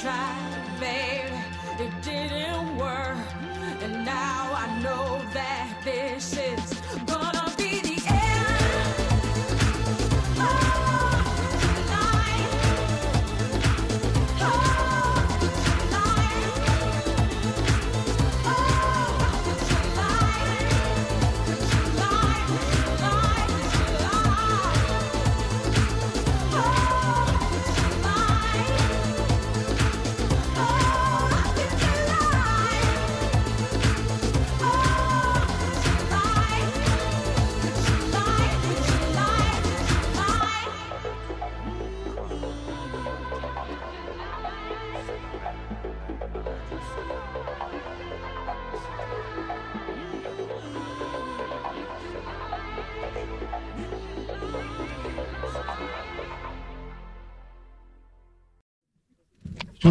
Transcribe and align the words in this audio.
try. 0.00 0.39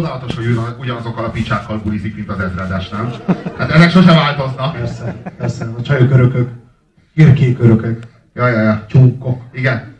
Csodálatos, 0.00 0.34
hogy 0.34 0.58
ugyanazokkal 0.78 1.24
a 1.24 1.30
picsákkal 1.30 1.78
bulizik, 1.78 2.14
mint 2.14 2.28
az 2.28 2.40
ezredes, 2.40 2.88
nem? 2.88 3.12
Hát 3.58 3.70
ezek 3.70 3.90
sosem 3.90 4.14
változnak. 4.14 4.72
Persze, 4.76 5.14
persze. 5.38 5.68
A 5.78 5.82
csajok 5.82 6.10
örökök. 6.10 6.50
Irkék 7.14 7.58
örökök. 7.58 8.02
Ja, 8.34 8.48
ja, 8.48 8.60
ja. 8.60 8.84
Csúkok. 8.88 9.42
Igen. 9.52 9.96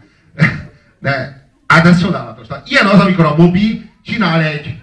De 0.99 1.43
hát 1.67 1.87
ez 1.87 2.01
csodálatos. 2.01 2.47
Tehát 2.47 2.69
ilyen 2.69 2.87
az, 2.87 3.01
amikor 3.01 3.25
a 3.25 3.37
Mobi 3.37 3.91
csinál 4.03 4.43
egy 4.43 4.81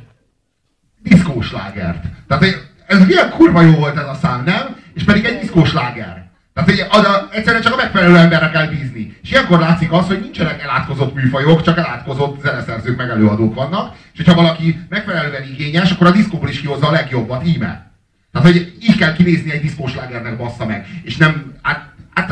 diszkóslágert. 1.03 2.05
Tehát 2.27 2.45
ez 2.87 3.05
milyen 3.05 3.29
kurva 3.29 3.61
jó 3.61 3.71
volt 3.71 3.97
ez 3.97 4.07
a 4.07 4.17
szám, 4.21 4.43
nem? 4.43 4.75
És 4.93 5.03
pedig 5.03 5.25
egy 5.25 5.39
diszkósláger. 5.39 6.26
Tehát 6.57 6.71
hogy 6.71 6.99
az 6.99 7.05
a, 7.05 7.27
egyszerűen 7.31 7.61
csak 7.61 7.73
a 7.73 7.75
megfelelő 7.75 8.17
emberre 8.17 8.49
kell 8.49 8.67
bízni. 8.67 9.17
És 9.23 9.31
ilyenkor 9.31 9.59
látszik 9.59 9.91
az, 9.91 10.07
hogy 10.07 10.19
nincsenek 10.19 10.61
elátkozott 10.61 11.13
műfajok, 11.13 11.61
csak 11.61 11.77
elátkozott 11.77 12.41
zeneszerzők 12.41 12.97
meg 12.97 13.09
előadók 13.09 13.55
vannak. 13.55 13.95
És 14.13 14.17
hogyha 14.17 14.41
valaki 14.41 14.79
megfelelően 14.89 15.43
igényes, 15.43 15.91
akkor 15.91 16.07
a 16.07 16.11
diszkóból 16.11 16.49
is 16.49 16.61
kihozza 16.61 16.87
a 16.87 16.91
legjobbat, 16.91 17.47
íme. 17.47 17.91
Tehát, 18.31 18.47
hogy 18.47 18.73
így 18.81 18.97
kell 18.97 19.13
kinézni 19.13 19.51
egy 19.51 19.61
diszkóslágernek 19.61 20.37
bassza 20.37 20.65
meg. 20.65 20.87
És 21.03 21.17
nem, 21.17 21.53
hát, 21.61 21.93
hát 22.13 22.27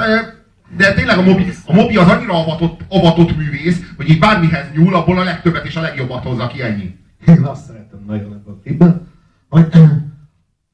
de 0.78 0.94
tényleg 0.94 1.18
a 1.18 1.22
Mobi, 1.22 1.52
a 1.66 1.74
Mobi 1.74 1.98
az 1.98 2.08
annyira 2.08 2.34
avatott, 2.34 2.82
avatott 2.90 3.38
művész, 3.38 3.80
hogy 3.98 4.10
így 4.10 4.20
bármihez 4.20 4.66
nyúl, 4.76 4.96
abból 4.96 5.20
a 5.20 5.24
legtöbbet 5.24 5.66
és 5.66 5.76
a 5.76 5.82
legjobbat 5.82 6.24
hozza 6.24 6.48
ki 6.48 6.62
ennyi. 6.62 6.96
Én 7.28 7.44
azt 7.44 7.66
szeretem 7.66 8.04
nagyon 8.08 8.44
ebben 8.64 9.08
a 9.50 9.60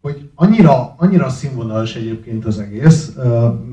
hogy 0.02 0.30
annyira, 0.36 0.96
annyira 0.98 1.30
színvonalas 1.30 1.96
egyébként 1.96 2.46
az 2.46 2.60
egész, 2.60 3.16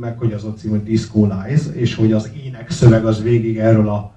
meg 0.00 0.18
hogy 0.18 0.32
az 0.32 0.44
a 0.44 0.52
cím, 0.52 0.70
hogy 0.70 0.82
Disco 0.82 1.26
Lies, 1.26 1.62
és 1.72 1.94
hogy 1.94 2.12
az 2.12 2.30
ének 2.44 2.70
szöveg 2.70 3.04
az 3.04 3.22
végig 3.22 3.58
erről 3.58 3.88
a 3.88 4.16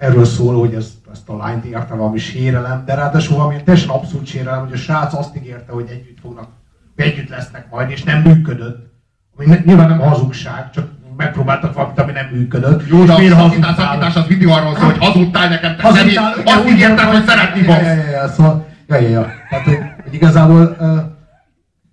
erről 0.00 0.24
szól, 0.24 0.58
hogy 0.58 0.74
ez, 0.74 0.92
ezt 1.12 1.28
a 1.28 1.36
lányt 1.36 1.64
érte 1.64 1.94
valami 1.94 2.18
sérelem, 2.18 2.82
de 2.86 2.94
ráadásul 2.94 3.36
valami 3.36 3.62
teljesen 3.62 3.90
abszurd 3.90 4.26
sérelem, 4.26 4.60
hogy 4.60 4.72
a 4.72 4.76
srác 4.76 5.14
azt 5.14 5.36
ígérte, 5.36 5.72
hogy 5.72 5.86
együtt 5.88 6.18
fognak, 6.20 6.48
együtt 6.96 7.28
lesznek 7.28 7.70
majd, 7.70 7.90
és 7.90 8.02
nem 8.02 8.22
működött. 8.22 8.92
Ami 9.36 9.46
nyilván 9.64 9.88
nem 9.88 9.98
hazugság, 9.98 10.70
csak 10.70 10.88
megpróbáltak 11.16 11.74
valamit, 11.74 11.98
ami 11.98 12.12
nem 12.12 12.26
működött. 12.32 12.88
Jó, 12.88 13.04
de 13.04 13.12
a 13.12 13.16
szakítás, 13.16 13.74
szakítás 13.76 14.16
az 14.16 14.26
mindig 14.28 14.48
arról 14.48 14.76
szól, 14.76 14.84
hogy 14.84 14.98
hazudtál 14.98 15.48
nekem, 15.48 15.76
te 15.76 15.92
személy, 15.92 16.16
azt 16.44 16.68
ígérted, 16.68 17.04
hogy 17.04 17.24
szeretni 17.24 17.62
fogsz. 17.62 17.78
Ja, 17.78 17.92
ja, 17.92 18.10
ja, 18.10 18.28
szóval, 18.28 18.66
ja, 18.86 18.96
ja, 18.96 19.08
ja. 19.08 19.26
Tehát, 19.50 19.64
hogy, 19.64 19.78
hogy 20.04 20.14
igazából, 20.14 20.76
uh, 20.80 20.98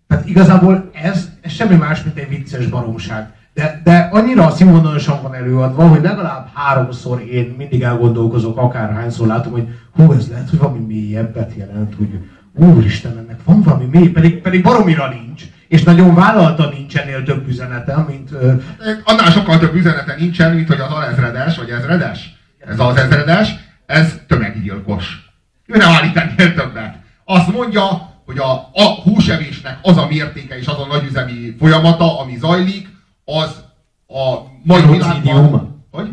tehát 0.07 0.27
igazából 0.27 0.89
ez, 0.93 1.29
ez 1.41 1.51
semmi 1.51 1.75
más, 1.75 2.03
mint 2.03 2.17
egy 2.17 2.29
vicces 2.29 2.65
baromság. 2.65 3.29
De, 3.53 3.81
de 3.83 4.09
annyira 4.11 4.51
színvonalasan 4.51 5.21
van 5.21 5.33
előadva, 5.35 5.87
hogy 5.87 6.01
legalább 6.01 6.49
háromszor 6.53 7.21
én 7.21 7.55
mindig 7.57 7.81
elgondolkozok, 7.81 8.57
akárhányszor 8.57 9.27
látom, 9.27 9.51
hogy 9.51 9.67
hú, 9.91 10.11
ez 10.11 10.29
lehet, 10.29 10.49
hogy 10.49 10.59
valami 10.59 10.79
mélyebbet 10.79 11.53
jelent, 11.55 11.95
hogy 11.95 12.19
úristen, 12.53 13.17
ennek 13.17 13.39
van 13.43 13.61
valami 13.61 13.85
mély, 13.85 14.09
pedig, 14.09 14.41
pedig 14.41 14.63
baromira 14.63 15.09
nincs 15.09 15.43
és 15.67 15.83
nagyon 15.83 16.15
vállalta 16.15 16.69
nincs 16.69 16.97
ennél 16.97 17.23
több 17.23 17.47
üzenete, 17.47 18.05
mint... 18.07 18.31
Uh... 18.31 18.61
Annál 19.03 19.31
sokkal 19.31 19.59
több 19.59 19.75
üzenete 19.75 20.15
nincsen, 20.15 20.53
mint 20.53 20.67
hogy 20.67 20.79
az 20.79 20.91
alezredes, 20.91 21.57
vagy 21.57 21.69
ezredes. 21.69 22.35
Ez 22.59 22.79
az 22.79 22.95
ezredes, 22.95 23.55
ez 23.85 24.19
tömeggyilkos. 24.27 25.31
Ő 25.65 25.77
nem 25.77 25.89
állít 25.89 26.17
ennél 26.17 26.53
többet. 26.53 26.95
Azt 27.25 27.51
mondja, 27.51 27.81
hogy 28.27 28.37
a, 28.37 28.51
a 28.73 28.83
húsevésnek 29.03 29.79
az 29.81 29.97
a 29.97 30.07
mértéke 30.07 30.57
és 30.57 30.67
az 30.67 30.79
a 30.79 30.85
nagyüzemi 30.85 31.55
folyamata, 31.59 32.19
ami 32.19 32.37
zajlik, 32.37 32.87
az 33.25 33.63
a 34.07 34.35
mai 34.63 34.81
világban... 34.81 35.85
Hogy? 35.91 36.07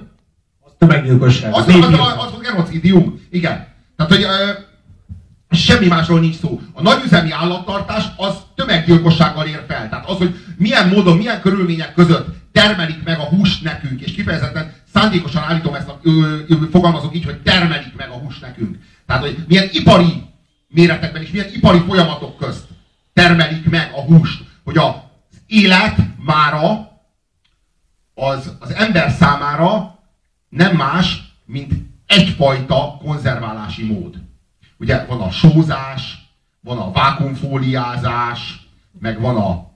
Az 0.60 0.72
tömeggyilkosság. 0.78 1.54
Az, 1.54 1.68
az, 1.68 1.74
az, 1.74 1.92
az, 1.92 2.32
az 2.32 2.40
genocidium. 2.42 3.20
Igen. 3.30 3.66
Tehát, 3.96 4.12
hogy 4.12 4.26
Semmi 5.54 5.86
másról 5.86 6.20
nincs 6.20 6.36
szó. 6.36 6.60
A 6.72 6.82
nagyüzemi 6.82 7.30
állattartás 7.30 8.04
az 8.16 8.34
tömeggyilkossággal 8.54 9.46
ér 9.46 9.64
fel. 9.68 9.88
Tehát 9.88 10.08
az, 10.08 10.16
hogy 10.16 10.34
milyen 10.56 10.88
módon, 10.88 11.16
milyen 11.16 11.40
körülmények 11.40 11.94
között 11.94 12.26
termelik 12.52 13.02
meg 13.04 13.18
a 13.18 13.22
húst 13.22 13.62
nekünk, 13.62 14.00
és 14.00 14.12
kifejezetten 14.12 14.72
szándékosan 14.92 15.42
állítom 15.42 15.74
ezt, 15.74 15.88
a, 15.88 15.98
ö, 16.02 16.38
ö, 16.48 16.54
fogalmazok 16.70 17.14
így, 17.14 17.24
hogy 17.24 17.42
termelik 17.42 17.96
meg 17.96 18.08
a 18.10 18.14
húst 18.14 18.40
nekünk. 18.40 18.76
Tehát, 19.06 19.22
hogy 19.22 19.36
milyen 19.48 19.68
ipari 19.72 20.22
méretekben 20.74 21.22
és 21.22 21.30
milyen 21.30 21.52
ipari 21.54 21.78
folyamatok 21.78 22.36
közt 22.36 22.66
termelik 23.12 23.70
meg 23.70 23.92
a 23.94 24.00
húst. 24.00 24.44
Hogy 24.64 24.76
az 24.78 24.94
élet 25.46 25.96
mára 26.24 26.92
az, 28.14 28.56
az 28.58 28.70
ember 28.70 29.10
számára 29.10 29.98
nem 30.48 30.76
más, 30.76 31.34
mint 31.46 31.72
egyfajta 32.06 32.96
konzerválási 33.02 33.84
mód. 33.84 34.22
Ugye 34.78 35.04
van 35.04 35.20
a 35.20 35.30
sózás, 35.30 36.18
van 36.60 36.78
a 36.78 36.92
vákumfóliázás, 36.92 38.68
meg 39.00 39.20
van 39.20 39.36
a 39.36 39.70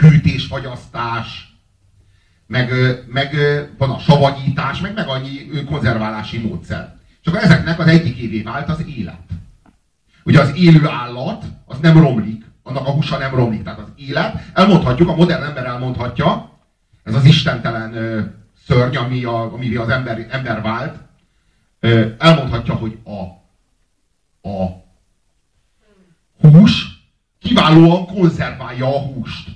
hűtésfagyasztás, 0.00 1.54
meg, 2.46 2.70
meg 3.06 3.36
van 3.78 3.90
a 3.90 3.98
savanyítás, 3.98 4.80
meg 4.80 4.94
meg 4.94 5.08
annyi 5.08 5.64
konzerválási 5.64 6.38
módszer. 6.38 6.98
Csak 7.20 7.42
ezeknek 7.42 7.78
az 7.78 7.86
egyik 7.86 8.16
évé 8.16 8.42
vált 8.42 8.68
az 8.68 8.84
élet. 8.86 9.29
Ugye 10.24 10.40
az 10.40 10.56
élő 10.56 10.86
állat, 10.86 11.44
az 11.66 11.78
nem 11.78 12.00
romlik, 12.00 12.44
annak 12.62 12.86
a 12.86 12.90
húsa 12.90 13.18
nem 13.18 13.34
romlik. 13.34 13.62
Tehát 13.62 13.78
az 13.78 13.88
élet, 13.96 14.42
elmondhatjuk, 14.54 15.08
a 15.08 15.14
modern 15.14 15.42
ember 15.42 15.66
elmondhatja, 15.66 16.58
ez 17.04 17.14
az 17.14 17.24
istentelen 17.24 17.94
ö, 17.94 18.20
szörny, 18.66 18.96
ami, 18.96 19.24
a, 19.24 19.52
ami 19.52 19.74
az 19.74 19.88
ember, 19.88 20.26
ember 20.30 20.62
vált, 20.62 20.96
ö, 21.80 22.06
elmondhatja, 22.18 22.74
hogy 22.74 22.98
a 23.04 23.38
a 24.42 24.84
hús 26.40 27.00
kiválóan 27.40 28.06
konzerválja 28.06 28.86
a 28.86 28.98
húst. 28.98 29.48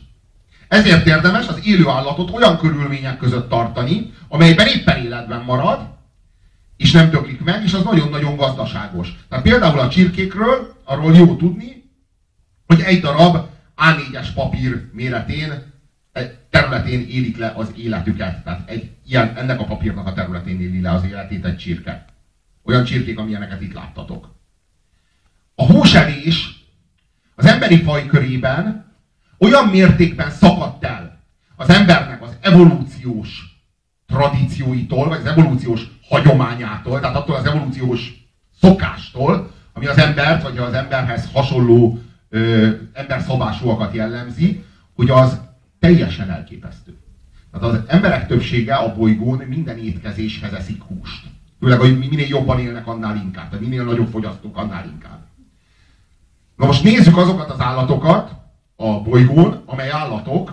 Ezért 0.69 1.07
érdemes 1.07 1.47
az 1.47 1.67
élő 1.67 1.89
állatot 1.89 2.31
olyan 2.31 2.59
körülmények 2.59 3.17
között 3.17 3.49
tartani, 3.49 4.13
amelyben 4.29 4.67
éppen 4.67 5.05
életben 5.05 5.41
marad, 5.41 5.94
és 6.77 6.93
nem 6.93 7.11
töklik 7.11 7.41
meg, 7.41 7.65
és 7.65 7.73
az 7.73 7.83
nagyon-nagyon 7.83 8.37
gazdaságos. 8.37 9.15
Tehát 9.29 9.45
például 9.45 9.79
a 9.79 9.89
csirkékről 9.89 10.81
arról 10.85 11.15
jó 11.15 11.37
tudni, 11.37 11.91
hogy 12.67 12.81
egy 12.81 13.01
darab 13.01 13.47
A4-es 13.77 14.29
papír 14.35 14.91
méretén 14.93 15.73
területén 16.51 17.01
élik 17.09 17.37
le 17.37 17.53
az 17.57 17.73
életüket. 17.77 18.45
Tehát 18.45 18.71
egy 18.71 18.91
ilyen, 19.07 19.37
ennek 19.37 19.61
a 19.61 19.65
papírnak 19.65 20.07
a 20.07 20.13
területén 20.13 20.61
éli 20.61 20.81
le 20.81 20.91
az 20.91 21.05
életét 21.05 21.45
egy 21.45 21.57
csirke. 21.57 22.05
Olyan 22.63 22.85
csirkék, 22.85 23.19
amilyeneket 23.19 23.61
itt 23.61 23.73
láttatok 23.73 24.35
a 25.55 25.65
húsevés 25.65 26.65
az 27.35 27.47
emberi 27.47 27.83
faj 27.83 28.07
körében 28.07 28.93
olyan 29.39 29.69
mértékben 29.69 30.31
szakadt 30.31 30.85
el 30.85 31.23
az 31.57 31.69
embernek 31.69 32.23
az 32.23 32.37
evolúciós 32.41 33.43
tradícióitól, 34.07 35.09
vagy 35.09 35.19
az 35.19 35.27
evolúciós 35.27 35.83
hagyományától, 36.09 37.01
tehát 37.01 37.17
attól 37.17 37.37
az 37.37 37.47
evolúciós 37.47 38.13
szokástól, 38.61 39.51
ami 39.73 39.87
az 39.87 39.99
embert, 39.99 40.43
vagy 40.43 40.59
az 40.59 40.73
emberhez 40.73 41.29
hasonló 41.33 41.99
ö, 42.29 42.71
emberszabásúakat 42.93 43.95
jellemzi, 43.95 44.65
hogy 44.95 45.11
az 45.11 45.41
teljesen 45.79 46.31
elképesztő. 46.31 46.97
Tehát 47.53 47.75
az 47.75 47.81
emberek 47.87 48.27
többsége 48.27 48.75
a 48.75 48.95
bolygón 48.95 49.43
minden 49.49 49.79
étkezéshez 49.79 50.53
eszik 50.53 50.83
húst. 50.83 51.27
Főleg, 51.61 51.79
hogy 51.79 51.99
minél 51.99 52.27
jobban 52.27 52.59
élnek, 52.59 52.87
annál 52.87 53.17
inkább. 53.17 53.49
Tehát 53.49 53.65
minél 53.65 53.85
nagyobb 53.85 54.09
fogyasztók, 54.09 54.57
annál 54.57 54.85
inkább. 54.87 55.21
Na 56.57 56.67
most 56.67 56.83
nézzük 56.83 57.17
azokat 57.17 57.51
az 57.51 57.61
állatokat 57.61 58.31
a 58.77 59.01
bolygón, 59.01 59.63
amely 59.67 59.91
állatok 59.91 60.53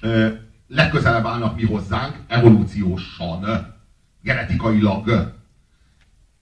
ö, 0.00 0.28
legközelebb 0.68 1.26
állnak 1.26 1.56
mi 1.56 1.64
hozzánk 1.64 2.16
evolúciósan, 2.26 3.73
genetikailag. 4.24 5.32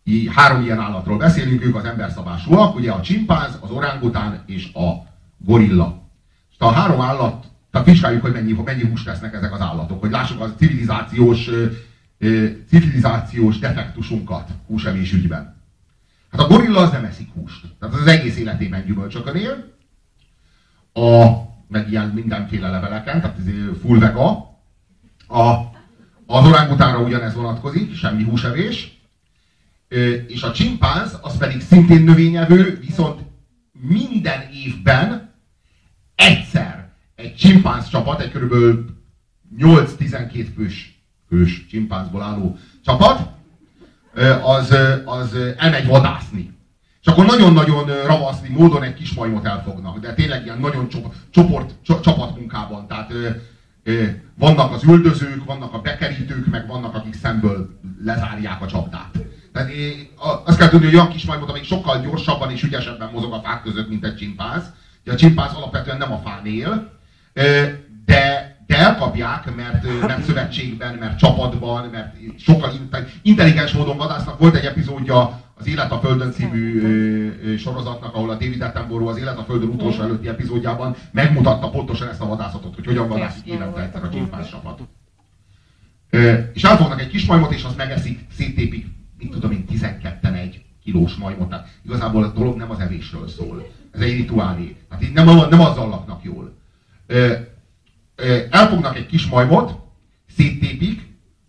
I, 0.05 0.29
három 0.29 0.63
ilyen 0.63 0.79
állatról 0.79 1.19
beszélünk, 1.19 1.65
ők 1.65 1.75
az 1.75 1.85
emberszabásúak, 1.85 2.75
ugye 2.75 2.93
a 2.93 3.01
csimpánz, 3.01 3.59
az 3.61 3.71
orángután 3.71 4.43
és 4.47 4.73
a 4.73 5.07
gorilla. 5.39 6.03
És 6.51 6.57
a 6.59 6.71
három 6.71 7.01
állat, 7.01 7.47
tehát 7.71 7.87
vizsgáljuk, 7.87 8.23
hogy 8.23 8.33
mennyi, 8.33 8.53
mennyi 8.65 8.85
húst 8.85 9.05
tesznek 9.05 9.35
ezek 9.35 9.53
az 9.53 9.61
állatok, 9.61 10.01
hogy 10.01 10.11
lássuk 10.11 10.41
a 10.41 10.55
civilizációs, 10.55 11.51
civilizációs 12.69 13.59
defektusunkat 13.59 14.51
húsevés 14.67 15.13
ügyben. 15.13 15.61
Hát 16.31 16.41
a 16.41 16.47
gorilla 16.47 16.81
az 16.81 16.91
nem 16.91 17.05
eszik 17.05 17.33
húst. 17.35 17.67
Tehát 17.79 17.95
az 17.95 18.07
egész 18.07 18.39
életében 18.39 18.85
gyümölcsökön 18.85 19.37
él. 19.37 19.73
A, 20.93 21.43
meg 21.69 21.91
ilyen 21.91 22.09
mindenféle 22.09 22.71
leveleken, 22.71 23.21
tehát 23.21 23.39
full 23.81 23.99
vega. 23.99 24.27
A, 25.29 25.72
az 26.33 26.47
orángutára 26.47 26.99
ugyanez 26.99 27.35
vonatkozik, 27.35 27.95
semmi 27.95 28.23
húsevés. 28.23 29.01
És 30.27 30.43
a 30.43 30.53
csimpánz 30.53 31.19
az 31.23 31.37
pedig 31.37 31.61
szintén 31.61 32.03
növényevő, 32.03 32.79
viszont 32.81 33.21
minden 33.73 34.41
évben 34.53 35.35
egyszer 36.15 36.91
egy 37.15 37.35
csimpánz 37.35 37.89
csapat, 37.89 38.21
egy 38.21 38.31
kb. 38.31 38.55
8-12 39.59 40.47
fős, 40.57 41.03
fős 41.29 41.67
csimpánzból 41.67 42.23
álló 42.23 42.59
csapat, 42.85 43.31
az, 44.43 44.77
az 45.05 45.35
elmegy 45.57 45.87
vadászni. 45.87 46.51
És 47.01 47.07
akkor 47.09 47.27
nagyon-nagyon 47.27 48.05
ravaszni 48.07 48.49
módon 48.49 48.83
egy 48.83 48.95
kis 48.95 49.13
majmot 49.13 49.45
elfognak, 49.45 49.99
de 49.99 50.15
tényleg 50.15 50.45
ilyen 50.45 50.59
nagyon 50.59 50.89
csoport, 51.31 51.75
csapatmunkában. 51.83 52.87
Tehát 52.87 53.13
ö, 53.13 53.25
ö, 53.25 53.31
vannak 54.35 54.73
az 54.73 54.85
üldözők, 54.85 55.45
vannak 55.45 55.75
a 55.75 55.81
bekerítők, 55.81 56.47
meg 56.47 56.67
vannak, 56.67 56.95
akik 56.95 57.15
szemből 57.15 57.81
lezárják 58.05 58.63
a 58.63 58.67
csapdát. 58.67 59.19
Tehát 59.53 59.71
azt 60.45 60.59
kell 60.59 60.69
tudni, 60.69 60.87
hogy 60.87 60.95
olyan 60.95 61.09
kis 61.09 61.25
majmot, 61.25 61.49
amelyik 61.49 61.67
sokkal 61.67 62.01
gyorsabban 62.01 62.51
és 62.51 62.63
ügyesebben 62.63 63.11
mozog 63.13 63.33
a 63.33 63.41
fák 63.45 63.63
között, 63.63 63.89
mint 63.89 64.05
egy 64.05 64.17
csimpánz. 64.17 64.65
A 65.07 65.15
csimpánz 65.15 65.55
alapvetően 65.55 65.97
nem 65.97 66.13
a 66.13 66.21
fán 66.25 66.47
él, 66.47 67.01
de 68.05 68.53
de 68.73 68.79
elkapják, 68.79 69.55
mert, 69.55 70.01
mert 70.07 70.25
szövetségben, 70.25 70.95
mert 70.95 71.19
csapatban, 71.19 71.89
mert 71.89 72.15
sokkal 72.39 72.73
intelligens 73.23 73.73
módon 73.73 73.97
vadásznak. 73.97 74.39
Volt 74.39 74.55
egy 74.55 74.65
epizódja 74.65 75.41
az 75.63 75.69
Élet 75.69 75.93
a 75.93 75.99
Földön 75.99 76.33
című 76.33 77.57
sorozatnak, 77.57 78.15
ahol 78.15 78.31
a 78.31 78.35
David 78.35 78.63
Attenborough 78.63 79.11
az 79.11 79.19
Élet 79.19 79.39
a 79.39 79.45
Földön 79.45 79.69
utolsó 79.69 80.03
előtti 80.03 80.29
epizódjában 80.29 80.97
megmutatta 81.11 81.71
pontosan 81.71 82.09
ezt 82.09 82.21
a 82.21 82.27
vadászatot, 82.27 82.75
hogy 82.75 82.87
hogyan 82.87 83.09
vadászik 83.09 83.53
egyszer 83.53 84.05
a 84.05 84.11
csimpánz 84.11 84.49
csapat. 84.51 84.81
És 86.53 86.63
elfognak 86.63 87.01
egy 87.01 87.09
kis 87.09 87.27
majmot, 87.27 87.53
és 87.53 87.65
azt 87.65 87.77
megeszik, 87.77 88.27
széttépik, 88.33 88.87
mit 89.19 89.31
tudom 89.31 89.51
én, 89.51 89.65
12 89.65 90.29
egy 90.29 90.65
kilós 90.83 91.15
majmot. 91.15 91.49
Tehát 91.49 91.69
igazából 91.85 92.25
a 92.25 92.33
dolog 92.33 92.57
nem 92.57 92.71
az 92.71 92.81
evésről 92.81 93.29
szól. 93.29 93.71
Ez 93.91 94.01
egy 94.01 94.17
rituálé. 94.17 94.77
Tehát 94.89 95.05
így 95.05 95.13
nem, 95.13 95.27
nem 95.27 95.61
azzal 95.61 95.89
laknak 95.89 96.25
jól 96.25 96.61
elfognak 98.51 98.97
egy 98.97 99.07
kis 99.07 99.27
majmot, 99.27 99.79
széttépik, 100.37 101.02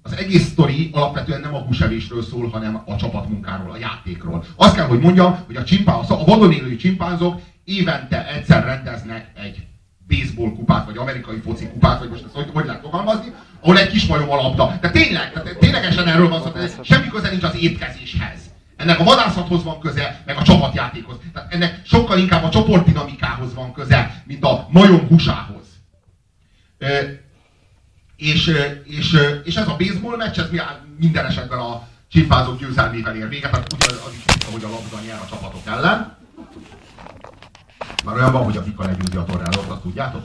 az 0.04 0.16
egész 0.18 0.48
sztori 0.48 0.90
alapvetően 0.94 1.42
nem 1.42 1.56
a 1.56 1.60
húsevésről 1.60 2.24
szól, 2.24 2.50
hanem 2.50 2.82
a 2.86 2.96
csapatmunkáról, 2.96 3.72
a 3.72 3.78
játékról. 3.78 4.44
Azt 4.56 4.76
kell, 4.76 4.86
hogy 4.86 5.00
mondjam, 5.00 5.40
hogy 5.46 5.56
a, 5.56 5.64
csimpán, 5.64 5.96
a 5.96 6.24
vadon 6.26 6.52
élő 6.52 6.76
csimpánzok 6.76 7.42
évente 7.64 8.28
egyszer 8.28 8.64
rendeznek 8.64 9.32
egy 9.36 9.66
baseball 10.08 10.54
kupát, 10.54 10.86
vagy 10.86 10.98
amerikai 10.98 11.40
foci 11.40 11.68
kupát, 11.68 12.00
vagy 12.00 12.10
most 12.10 12.24
ezt 12.24 12.34
hogy, 12.34 12.50
hogy 12.54 12.66
lehet 12.66 12.82
fogalmazni, 12.82 13.34
ahol 13.62 13.78
egy 13.78 13.90
kis 13.90 14.06
majom 14.06 14.30
a 14.30 14.36
labda. 14.36 14.78
De 14.82 14.90
tényleg, 14.90 15.34
tehát 15.34 15.58
ténylegesen 15.58 16.08
erről 16.08 16.30
van 16.30 16.42
szó, 16.42 16.84
semmi 16.84 17.08
köze 17.08 17.30
nincs 17.30 17.44
az 17.44 17.56
étkezéshez. 17.56 18.40
Ennek 18.76 19.00
a 19.00 19.04
vadászathoz 19.04 19.64
van 19.64 19.80
köze, 19.80 20.22
meg 20.26 20.38
a 20.38 20.44
csapatjátékhoz. 20.44 21.16
Tehát 21.34 21.54
ennek 21.54 21.82
sokkal 21.84 22.18
inkább 22.18 22.44
a 22.44 22.50
csoportdinamikához 22.50 23.54
van 23.54 23.74
köze, 23.74 24.24
mint 24.26 24.44
a 24.44 24.68
majom 24.70 25.08
húsához. 25.08 25.64
És, 28.24 28.52
és, 28.84 29.18
és 29.44 29.56
ez 29.56 29.68
a 29.68 29.76
baseball 29.78 30.18
meccs, 30.18 30.40
ez 30.40 30.50
minden 31.00 31.26
esetben 31.26 31.60
a 31.60 31.88
csipázók 32.12 32.60
győzelmével 32.60 33.16
ér 33.16 33.30
véget, 33.30 33.52
tehát 33.52 33.74
az 33.74 34.14
is, 34.14 34.46
hogy 34.52 34.64
a 34.64 34.70
labda 34.70 35.06
nyer 35.06 35.20
a 35.24 35.28
csapatok 35.30 35.62
ellen. 35.66 36.16
Már 38.06 38.16
olyan 38.16 38.32
van, 38.32 38.44
hogy 38.44 38.58
a 38.58 38.62
Pika 38.62 38.86
legyőzi 38.86 39.18
a 39.18 39.24
tornádot, 39.24 39.70
azt 39.70 39.82
tudjátok? 39.82 40.24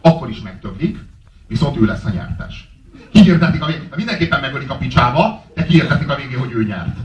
Akkor 0.00 0.30
is 0.30 0.40
megtöblik, 0.40 0.98
viszont 1.46 1.76
ő 1.76 1.84
lesz 1.84 2.04
a 2.04 2.10
nyertes. 2.10 2.68
Kiirdetik 3.12 3.62
a 3.62 3.66
végén, 3.66 3.88
mindenképpen 3.96 4.40
megölik 4.40 4.70
a 4.70 4.76
picsába, 4.76 5.44
de 5.54 5.64
kiirdetik 5.64 6.08
a 6.08 6.16
végén, 6.16 6.38
hogy 6.38 6.52
ő 6.52 6.64
nyert. 6.64 6.96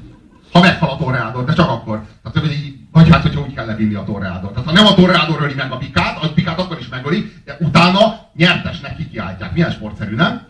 Ha 0.51 0.59
meghal 0.59 0.89
a 0.89 0.97
tornádot, 0.97 1.45
de 1.45 1.53
csak 1.53 1.69
akkor. 1.69 2.01
Tehát, 2.23 2.49
hogy 2.49 2.51
így, 2.51 2.75
vagy 2.91 3.09
hát, 3.09 3.21
hogyha 3.21 3.41
úgy 3.41 3.53
kell 3.53 3.65
levinni 3.65 3.93
a 3.93 4.03
torrádor. 4.03 4.51
Tehát 4.51 4.67
ha 4.67 4.73
nem 4.73 4.85
a 4.85 4.93
torrádor 4.93 5.41
öli 5.41 5.53
meg 5.53 5.71
a 5.71 5.77
pikát, 5.77 6.23
a 6.23 6.33
pikát 6.33 6.59
akkor 6.59 6.79
is 6.79 6.87
megöli, 6.87 7.33
de 7.45 7.57
utána 7.59 8.24
nyertesnek 8.35 8.95
kikiáltják. 8.95 9.53
Milyen 9.53 9.71
sportszerű, 9.71 10.15
nem? 10.15 10.47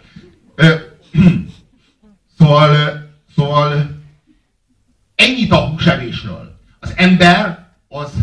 Szóval, 2.38 2.76
szóval 3.36 4.02
ennyit 5.16 5.52
a 5.52 5.68
húsevésről. 5.68 6.60
Az 6.80 6.94
ember 6.96 7.68
az 7.88 8.14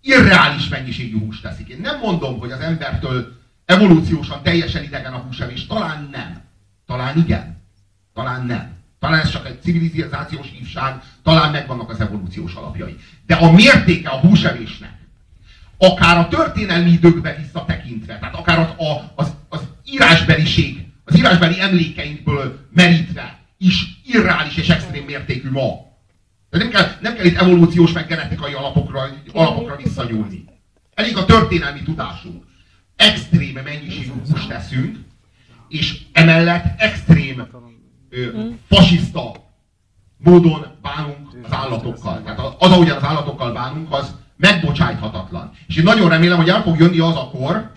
irreális 0.00 0.68
mennyiségű 0.68 1.18
húst 1.18 1.42
teszik. 1.42 1.68
Én 1.68 1.80
nem 1.80 1.98
mondom, 1.98 2.38
hogy 2.38 2.50
az 2.50 2.60
embertől 2.60 3.32
evolúciósan 3.64 4.42
teljesen 4.42 4.82
idegen 4.82 5.12
a 5.12 5.18
húsevés. 5.18 5.66
Talán 5.66 6.08
nem. 6.12 6.40
Talán 6.86 7.18
igen. 7.18 7.62
Talán 8.14 8.46
nem. 8.46 8.74
Talán 8.98 9.20
ez 9.20 9.30
csak 9.30 9.46
egy 9.46 9.62
civilizációs 9.62 10.50
hívság, 10.50 11.02
talán 11.22 11.50
megvannak 11.50 11.90
az 11.90 12.00
evolúciós 12.00 12.54
alapjai. 12.54 12.96
De 13.26 13.34
a 13.34 13.52
mértéke 13.52 14.08
a 14.08 14.18
húsevésnek, 14.18 14.98
akár 15.78 16.18
a 16.18 16.28
történelmi 16.28 16.90
időkbe 16.90 17.36
visszatekintve, 17.40 18.18
tehát 18.18 18.34
akár 18.34 18.58
az, 18.58 18.86
a, 18.86 19.12
az, 19.14 19.34
az 19.48 19.60
írásbeliség, 19.84 20.86
az 21.04 21.16
írásbeli 21.16 21.60
emlékeinkből 21.60 22.68
merítve 22.74 23.38
is 23.58 24.00
irreális 24.04 24.56
és 24.56 24.68
extrém 24.68 25.04
mértékű 25.04 25.50
ma. 25.50 25.92
De 26.50 26.58
nem 26.58 26.68
kell, 26.68 26.90
nem 27.00 27.14
kell 27.14 27.24
itt 27.24 27.40
evolúciós 27.40 27.92
meg 27.92 28.06
genetikai 28.06 28.52
alapokra, 28.52 29.08
alapokra 29.32 29.76
visszanyúlni. 29.76 30.44
Elég 30.94 31.16
a 31.16 31.24
történelmi 31.24 31.82
tudásunk. 31.82 32.44
Extrém 32.96 33.60
mennyiségű 33.64 34.12
húst 34.28 34.48
teszünk, 34.48 34.98
és 35.68 36.00
emellett 36.12 36.80
extrém 36.80 37.48
ö, 38.10 38.48
fasiszta 38.68 39.32
módon 40.18 40.66
bánunk 40.82 41.28
az 41.42 41.52
állatokkal. 41.52 42.22
Tehát 42.22 42.38
az, 42.38 42.70
ahogyan 42.70 42.96
az 42.96 43.02
állatokkal 43.02 43.52
bánunk, 43.52 43.92
az 43.92 44.14
megbocsájthatatlan. 44.36 45.52
És 45.66 45.76
én 45.76 45.82
nagyon 45.84 46.08
remélem, 46.08 46.36
hogy 46.36 46.48
el 46.48 46.62
fog 46.62 46.78
jönni 46.78 46.98
az 46.98 47.16
a 47.16 47.28
kor, 47.28 47.72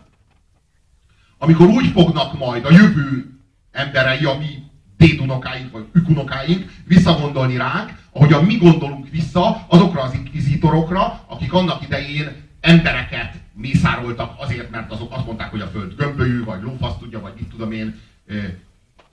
amikor 1.38 1.68
úgy 1.68 1.88
fognak 1.88 2.38
majd 2.38 2.66
a 2.66 2.72
jövő 2.72 3.40
emberei, 3.72 4.26
a 4.26 4.38
mi 4.38 4.64
dédunokáink 4.98 5.72
vagy 5.72 5.86
ükunokáink 5.94 6.72
visszagondolni 6.86 7.58
ránk, 7.58 7.94
ahogyan 8.12 8.44
mi 8.44 8.56
gondolunk 8.56 9.10
vissza 9.10 9.66
azokra 9.68 10.02
az 10.02 10.14
inkvizitorokra, 10.14 11.24
akik 11.28 11.54
annak 11.54 11.84
idején 11.84 12.46
embereket 12.62 13.34
mészároltak 13.54 14.34
azért, 14.38 14.70
mert 14.70 14.92
azok 14.92 15.14
azt 15.14 15.26
mondták, 15.26 15.52
hogy 15.52 15.62
a 15.62 15.68
föld 15.68 15.96
gömbölyű, 15.96 16.44
vagy 16.44 16.62
lófasz 16.62 16.98
tudja, 17.00 17.20
vagy 17.20 17.34
mit 17.38 17.50
tudom 17.50 17.72
én, 17.72 18.00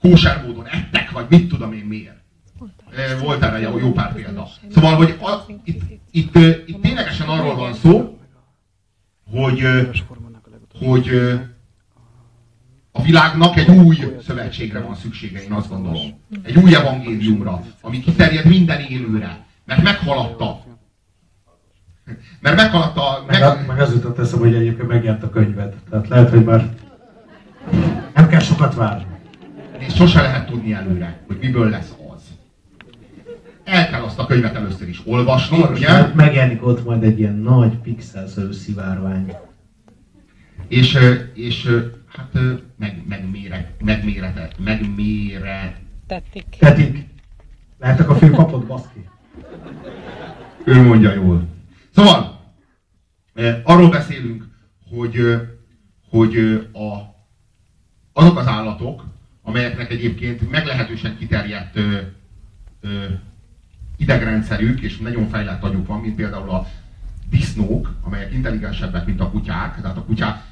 kóser 0.01 0.43
módon 0.45 0.67
ettek, 0.67 1.11
vagy 1.11 1.25
mit 1.29 1.47
tudom 1.47 1.73
én 1.73 1.85
miért. 1.85 2.23
Volt 3.19 3.43
erre 3.43 3.59
jó, 3.59 3.77
jó 3.77 3.91
pár 3.91 4.13
példa. 4.13 4.47
Szóval, 4.73 4.95
hogy 4.95 5.17
a, 5.21 5.45
itt, 5.63 5.81
itt, 6.15 6.35
itt 6.65 6.81
ténylegesen 6.81 7.27
arról 7.27 7.55
van 7.55 7.73
szó, 7.73 8.19
hogy, 9.31 9.63
hogy 10.79 11.09
a 12.91 13.01
világnak 13.01 13.57
egy 13.57 13.69
új 13.69 13.97
szövetségre 14.25 14.79
van 14.79 14.95
szüksége, 14.95 15.43
én 15.43 15.51
azt 15.51 15.69
gondolom. 15.69 16.01
Egy 16.43 16.57
új 16.57 16.75
evangéliumra, 16.75 17.61
ami 17.81 17.99
kiterjed 17.99 18.45
minden 18.45 18.79
élőre. 18.79 19.45
Mert 19.65 19.83
meghaladta. 19.83 20.63
Mert 22.39 22.55
meghaladta... 22.55 23.23
Meg, 23.27 23.39
meg, 23.39 23.67
meg 23.67 23.79
az 23.79 23.93
jutott 23.93 24.19
eszem, 24.19 24.39
hogy 24.39 24.55
egyébként 24.55 24.87
megjelent 24.87 25.23
a 25.23 25.29
könyved. 25.29 25.73
Tehát 25.89 26.07
lehet, 26.07 26.29
hogy 26.29 26.43
már 26.43 26.73
nem 28.13 28.27
kell 28.27 28.39
sokat 28.39 28.75
várni 28.75 29.15
és 29.79 29.93
sose 29.93 30.21
lehet 30.21 30.47
tudni 30.47 30.73
előre, 30.73 31.19
hogy 31.27 31.37
miből 31.41 31.69
lesz. 31.69 31.93
El 33.65 33.89
kell 33.89 34.01
azt 34.01 34.19
a 34.19 34.25
könyvet 34.25 34.55
először 34.55 34.87
is 34.89 35.01
olvasni, 35.05 35.57
Most 35.57 35.71
ugye? 35.71 36.13
Megjelenik 36.13 36.65
ott 36.65 36.85
majd 36.85 37.03
egy 37.03 37.19
ilyen 37.19 37.35
nagy 37.35 37.77
pixelszerű 37.77 38.51
szivárvány. 38.51 39.35
És, 40.67 40.97
és 41.33 41.81
hát 42.07 42.37
meg, 42.77 43.03
megmére, 43.07 43.71
megmérete, 43.79 44.49
megmére... 44.57 45.77
Tettik. 46.07 46.45
Tettik. 46.59 47.07
Lehetek 47.79 48.09
a 48.09 48.15
fő 48.15 48.29
kapott, 48.29 48.65
baszki. 48.65 49.09
Ő 50.63 50.81
mondja 50.81 51.13
jól. 51.13 51.47
Szóval, 51.95 52.39
arról 53.63 53.89
beszélünk, 53.89 54.47
hogy, 54.89 55.15
hogy 56.09 56.37
a, 56.73 57.15
azok 58.13 58.37
az 58.37 58.47
állatok, 58.47 59.05
amelyeknek 59.43 59.91
egyébként 59.91 60.49
meglehetősen 60.49 61.17
kiterjedt 61.17 61.75
ö, 61.75 61.97
ö, 62.81 63.05
idegrendszerük 63.97 64.81
és 64.81 64.97
nagyon 64.97 65.29
fejlett 65.29 65.63
agyuk 65.63 65.87
van, 65.87 65.99
mint 65.99 66.15
például 66.15 66.49
a 66.49 66.67
disznók, 67.29 67.93
amelyek 68.01 68.33
intelligensebbek, 68.33 69.05
mint 69.05 69.19
a 69.19 69.29
kutyák. 69.29 69.81
Tehát 69.81 69.97
a 69.97 70.03
kutyák, 70.03 70.43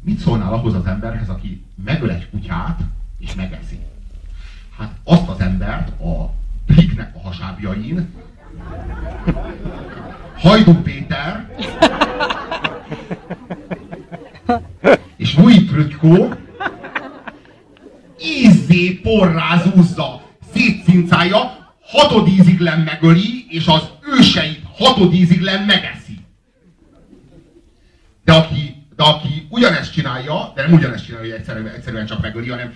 mit 0.00 0.18
szólnál 0.18 0.52
ahhoz 0.52 0.74
az 0.74 0.86
emberhez, 0.86 1.28
aki 1.28 1.64
megöl 1.84 2.10
egy 2.10 2.30
kutyát 2.30 2.80
és 3.18 3.34
megeszi? 3.34 3.78
Hát 4.78 4.92
azt 5.04 5.28
az 5.28 5.40
embert 5.40 6.00
a 6.00 6.34
Bliknek 6.66 7.14
a 7.14 7.20
hasábjain 7.20 8.08
Hajdú 10.36 10.74
Péter 10.74 11.48
és 15.16 15.34
Vui 15.34 15.64
Prütkó 15.64 16.34
ízzé 18.20 19.00
porrázúzza, 19.02 20.22
szétszincálja, 20.52 21.65
hatodízig 21.86 22.58
len 22.58 22.80
megöli, 22.80 23.46
és 23.48 23.66
az 23.66 23.90
őseit 24.18 24.62
hatodízig 24.74 25.40
len 25.40 25.62
megeszi. 25.62 26.18
De 28.24 28.32
aki, 28.32 28.86
de 28.96 29.02
aki 29.02 29.46
ugyanezt 29.48 29.92
csinálja, 29.92 30.52
de 30.54 30.62
nem 30.62 30.72
ugyanezt 30.72 31.04
csinálja, 31.04 31.30
hogy 31.30 31.38
egyszerűen, 31.38 31.74
egyszerűen 31.74 32.06
csak 32.06 32.20
megöli, 32.22 32.48
hanem 32.48 32.74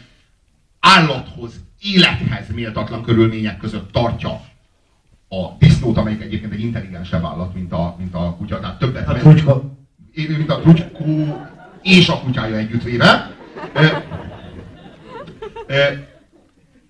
állathoz, 0.81 1.53
élethez 1.81 2.49
méltatlan 2.55 3.03
körülmények 3.03 3.57
között 3.57 3.93
tartja 3.93 4.31
a 5.29 5.57
disznót, 5.59 5.97
amelyik 5.97 6.21
egyébként 6.21 6.53
egy 6.53 6.61
intelligensebb 6.61 7.25
állat, 7.25 7.55
mint 7.55 7.73
a, 7.73 7.95
mint 7.99 8.15
a 8.15 8.35
kutya, 8.39 8.61
tehát 8.61 8.79
többet 8.79 9.09
A 9.09 9.13
trutyka. 9.13 9.63
mint 10.15 10.51
a 10.51 10.61
trutykó 10.61 11.41
és 11.83 12.09
a 12.09 12.21
kutyája 12.21 12.57
együttvéve. 12.57 13.31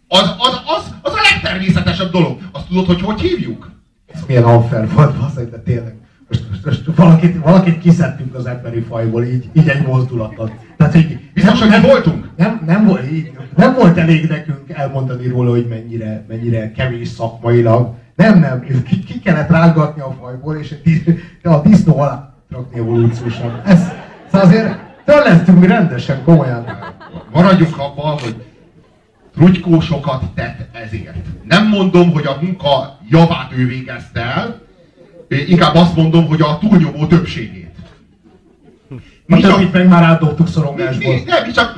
Az, 0.08 0.34
az, 0.38 0.60
az, 0.66 0.94
legtermészetesebb 1.42 2.10
dolog. 2.10 2.38
Azt 2.52 2.66
tudod, 2.66 2.86
hogy 2.86 3.00
hogy 3.00 3.20
hívjuk? 3.20 3.70
Ez 4.14 4.20
milyen 4.26 4.44
unfair 4.44 4.88
volt, 4.94 5.16
bazdmeg, 5.16 5.50
de 5.50 5.58
tényleg. 5.58 5.94
Most, 6.28 6.48
most, 6.50 6.64
most 6.64 6.96
valakit, 6.96 7.42
valakit 7.42 7.78
kiszedtünk 7.78 8.34
az 8.34 8.46
emberi 8.46 8.80
fajból, 8.80 9.24
így, 9.24 9.48
így 9.52 9.68
egy 9.68 9.86
mozdulatot. 9.86 10.52
Tehát, 10.76 10.92
hogy 10.92 11.18
Biztos, 11.34 11.60
hogy 11.60 11.68
mi 11.68 11.88
voltunk? 11.88 12.28
Nem, 12.36 12.62
nem, 12.66 12.86
volt, 12.86 13.12
így, 13.12 13.30
nem 13.56 13.74
volt 13.74 13.98
elég 13.98 14.28
nekünk 14.28 14.68
elmondani 14.68 15.28
róla, 15.28 15.50
hogy 15.50 15.66
mennyire, 15.68 16.24
mennyire 16.28 16.72
kevés 16.72 17.08
szakmailag. 17.08 17.94
Nem, 18.16 18.38
nem, 18.38 18.62
ki, 18.62 18.98
ki 18.98 19.18
kellett 19.18 19.48
rángatni 19.48 20.00
a 20.00 20.16
fajból, 20.20 20.56
és 20.56 20.74
a 21.42 21.60
disznó 21.60 22.00
alá 22.00 22.34
rakni 22.50 22.78
evolúciósan. 22.78 23.60
Ez, 23.64 23.80
szóval 24.32 24.46
azért 24.46 24.78
törlesztünk 25.04 25.60
mi 25.60 25.66
rendesen, 25.66 26.22
komolyan. 26.24 26.64
Maradjunk 27.32 27.78
abban, 27.78 28.18
hogy 28.18 28.36
Trutykó 29.40 29.80
sokat 29.80 30.22
tett 30.34 30.76
ezért. 30.76 31.16
Nem 31.48 31.68
mondom, 31.68 32.12
hogy 32.12 32.26
a 32.26 32.36
munka 32.40 32.98
javát 33.08 33.52
ő 33.56 33.66
végezte 33.66 34.20
el, 34.20 34.60
inkább 35.28 35.74
azt 35.74 35.96
mondom, 35.96 36.26
hogy 36.26 36.40
a 36.40 36.58
túlnyomó 36.58 37.06
többségét. 37.06 37.74
Mi 39.26 39.40
csak, 39.40 39.50
többit 39.54 39.72
meg 39.72 39.88
már 39.88 40.02
átdobtuk 40.02 40.46
mi, 40.46 40.52
szorongásból. 40.52 41.12
mi, 41.14 41.22
nem, 41.26 41.44
mi 41.46 41.52
csak, 41.52 41.76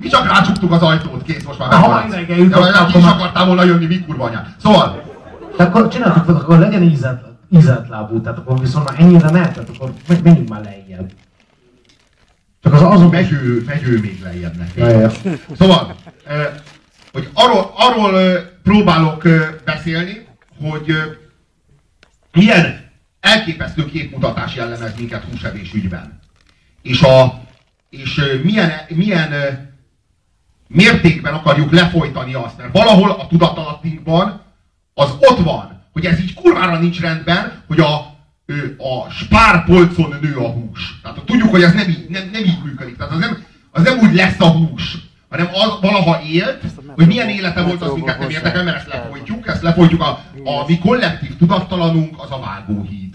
mi 0.00 0.08
csak 0.08 0.26
rácsuktuk 0.26 0.72
az 0.72 0.82
ajtót, 0.82 1.22
kész, 1.22 1.44
most 1.44 1.58
már 1.58 1.72
Ha 1.72 1.78
megvaladsz. 1.80 2.14
reggel 2.14 2.36
jutott, 2.38 2.68
Ja, 2.74 2.80
akkor 2.80 3.00
is 3.00 3.06
akartál 3.06 3.46
volna 3.46 3.64
jönni, 3.64 3.86
mi 3.86 4.00
kurva 4.00 4.24
anyád. 4.24 4.46
Szóval, 4.62 5.02
De 5.56 5.64
akkor 5.64 5.88
csináltuk, 5.88 6.24
hogy 6.24 6.34
akkor 6.34 6.58
legyen 6.58 6.82
ízelt, 6.82 7.20
ízelt 7.50 7.88
lábú, 7.88 8.20
tehát 8.20 8.38
akkor 8.38 8.60
viszont 8.60 8.90
már 8.90 9.00
ennyire 9.00 9.30
tehát 9.30 9.58
akkor 9.74 9.92
meg- 10.08 10.22
menjünk 10.22 10.48
már 10.48 10.62
lejjebb. 10.64 11.10
Csak 12.62 12.72
az 12.72 12.82
azon 12.82 13.08
megy 13.08 13.32
ő, 13.32 13.62
megy 13.66 13.82
ő 13.82 14.00
még 14.00 14.20
lejjebb 14.22 14.54
ja. 14.76 15.10
Szóval, 15.58 15.94
hogy 17.12 17.28
arról, 17.32 17.72
arról 17.76 18.40
próbálok 18.62 19.22
beszélni, 19.64 20.26
hogy 20.60 20.94
milyen 22.32 22.90
elképesztő 23.20 23.84
képmutatás 23.84 24.54
jellemez 24.54 24.96
minket 24.96 25.24
húsevés 25.24 25.72
ügyben. 25.72 26.20
És, 26.82 27.02
a, 27.02 27.42
és 27.90 28.20
milyen, 28.42 28.72
milyen 28.88 29.30
mértékben 30.68 31.34
akarjuk 31.34 31.72
lefolytani 31.72 32.34
azt, 32.34 32.58
mert 32.58 32.72
valahol 32.72 33.10
a 33.10 33.26
tudatalatinkban 33.26 34.42
az 34.94 35.16
ott 35.18 35.38
van, 35.38 35.82
hogy 35.92 36.04
ez 36.04 36.20
így 36.20 36.34
kurvára 36.34 36.78
nincs 36.78 37.00
rendben, 37.00 37.62
hogy 37.66 37.80
a, 37.80 37.94
a 38.78 39.10
spárpolcon 39.10 40.16
nő 40.20 40.36
a 40.36 40.48
hús. 40.48 41.00
Tehát 41.02 41.24
tudjuk, 41.24 41.50
hogy 41.50 41.62
ez 41.62 41.72
nem 41.72 41.88
így, 41.88 42.06
nem, 42.08 42.28
nem 42.32 42.44
így 42.44 42.62
működik. 42.64 42.96
Tehát 42.96 43.12
az 43.12 43.18
nem, 43.18 43.44
az 43.70 43.82
nem 43.82 43.98
úgy 43.98 44.14
lesz 44.14 44.40
a 44.40 44.50
hús, 44.50 44.96
hanem 45.32 45.48
az 45.52 45.78
valaha 45.80 46.20
élt, 46.22 46.60
hogy 46.94 47.06
milyen 47.06 47.28
élete 47.28 47.62
volt, 47.62 47.82
az 47.82 47.92
minket 47.94 48.18
nem 48.18 48.30
érdekel, 48.30 48.64
mert 48.64 48.76
ezt 48.76 48.86
lefolytjuk, 48.86 49.46
ezt 49.46 49.62
lefolytjuk, 49.62 50.00
a, 50.00 50.18
a 50.44 50.64
mi 50.66 50.78
kollektív 50.78 51.36
tudattalanunk 51.36 52.22
az 52.22 52.30
a 52.30 52.40
vágóhíd. 52.40 53.14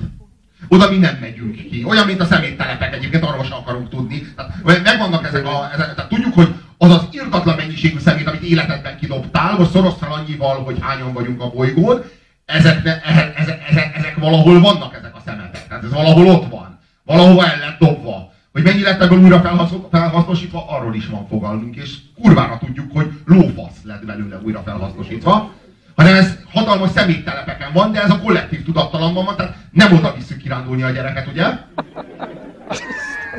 Oda 0.67 0.89
mi 0.89 0.97
nem 0.97 1.17
megyünk 1.21 1.55
ki. 1.55 1.83
Olyan, 1.87 2.05
mint 2.05 2.21
a 2.21 2.25
szeméttelepek, 2.25 2.95
egyébként 2.95 3.23
arról 3.23 3.43
sem 3.43 3.57
akarunk 3.57 3.89
tudni. 3.89 4.33
Tehát 4.35 4.83
megvannak 4.83 5.25
ezek 5.25 5.45
a... 5.45 5.69
Ezek, 5.73 5.95
tehát 5.95 6.09
tudjuk, 6.09 6.33
hogy 6.33 6.53
az 6.77 6.91
az 6.91 7.07
irtatlan 7.11 7.55
mennyiségű 7.55 7.99
szemét, 7.99 8.27
amit 8.27 8.41
életedben 8.41 8.97
kidobtál, 8.97 9.57
most 9.57 9.71
szoroz 9.71 9.93
fel 9.99 10.11
annyival, 10.11 10.63
hogy 10.63 10.77
hányan 10.81 11.13
vagyunk 11.13 11.41
a 11.41 11.49
bolygón, 11.49 12.03
ezek, 12.45 12.85
ezek, 12.85 13.05
ezek, 13.37 13.61
ezek, 13.69 13.95
ezek 13.95 14.15
valahol 14.19 14.59
vannak 14.59 14.95
ezek 14.95 15.15
a 15.15 15.21
szemetek. 15.25 15.67
Tehát 15.67 15.83
ez 15.83 15.93
valahol 15.93 16.27
ott 16.27 16.49
van. 16.49 16.79
Valahova 17.03 17.45
el 17.45 17.59
lett 17.59 17.79
dobva. 17.79 18.31
Hogy 18.57 18.65
mennyi 18.65 18.81
lett 18.81 19.01
ebből 19.01 19.19
újra 19.19 19.39
felhaszno- 19.39 19.87
felhasznosítva, 19.91 20.65
arról 20.67 20.95
is 20.95 21.07
van 21.07 21.27
fogalmunk, 21.27 21.75
és 21.75 21.95
kurvára 22.21 22.57
tudjuk, 22.57 22.91
hogy 22.93 23.11
lófasz 23.25 23.83
lett 23.83 24.05
belőle 24.05 24.39
újra 24.43 24.61
felhasznosítva, 24.65 25.51
hanem 25.95 26.15
ez 26.15 26.37
hatalmas 26.49 26.89
szeméttelepeken 26.89 27.73
van, 27.73 27.91
de 27.91 28.01
ez 28.01 28.09
a 28.09 28.19
kollektív 28.19 28.63
tudattalamban 28.63 29.25
van, 29.25 29.35
tehát 29.35 29.55
nem 29.71 29.93
oda 29.93 30.13
visszük 30.15 30.37
kirándulni 30.37 30.83
a 30.83 30.89
gyereket, 30.89 31.27
ugye? 31.27 31.45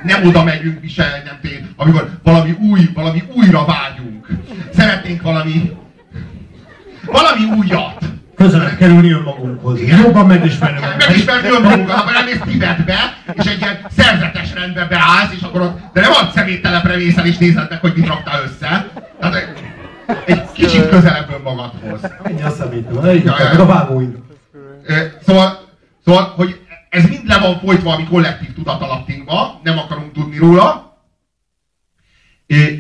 Nem 0.03 0.27
oda 0.27 0.45
megyünk 0.45 0.81
mi 0.81 0.89
se, 0.89 1.23
nem 1.25 1.39
tény, 1.43 1.69
amikor 1.77 2.19
valami 2.23 2.51
új, 2.51 2.91
valami 2.95 3.23
újra 3.35 3.65
vágyunk. 3.65 4.29
Szeretnénk 4.73 5.23
valami, 5.23 5.73
valami 7.05 7.45
újat. 7.59 8.05
Közelebb 8.39 8.77
kerülni 8.77 9.13
önmagunkhoz. 9.13 9.81
Igen. 9.81 9.99
Jobban 10.01 10.27
megismerni 10.27 10.79
Megismerni 10.99 11.49
önmagunkat, 11.49 11.97
akkor 12.01 12.15
elmész 12.15 12.41
Tibetbe, 12.45 12.95
és 13.33 13.45
egy 13.47 13.61
ilyen 13.61 13.79
szerzetes 13.97 14.53
rendbe 14.55 14.85
beállsz, 14.85 15.33
és 15.33 15.43
akkor 15.43 15.61
ott, 15.61 15.79
de 15.93 16.01
nem 16.01 16.11
a 16.11 16.31
szeméttelepre 16.35 16.97
vészel, 16.97 17.27
és 17.27 17.37
nézed 17.37 17.67
meg, 17.71 17.81
hogy 17.81 17.93
mit 17.97 18.07
raktál 18.07 18.43
össze. 18.43 18.87
Tehát 19.21 19.35
egy- 19.35 19.67
kicsit 20.53 20.89
közelebb 20.89 21.31
önmagadhoz. 21.33 22.01
Ennyi 22.23 22.43
a 22.43 22.51
meg 23.51 23.61
a 23.61 23.67
vágóink. 23.67 24.17
Ö, 24.85 24.95
Szóval, 25.27 25.59
szóval, 26.05 26.23
hogy 26.37 26.61
ez 26.89 27.09
mind 27.09 27.27
le 27.27 27.39
van 27.39 27.59
folytva 27.59 27.93
a 27.93 27.97
mi 27.99 28.05
kollektív 28.05 28.53
tudatalattinkba, 28.55 29.61
nem 29.63 29.79
akarunk 29.79 30.13
tudni 30.13 30.39
róla, 30.39 30.97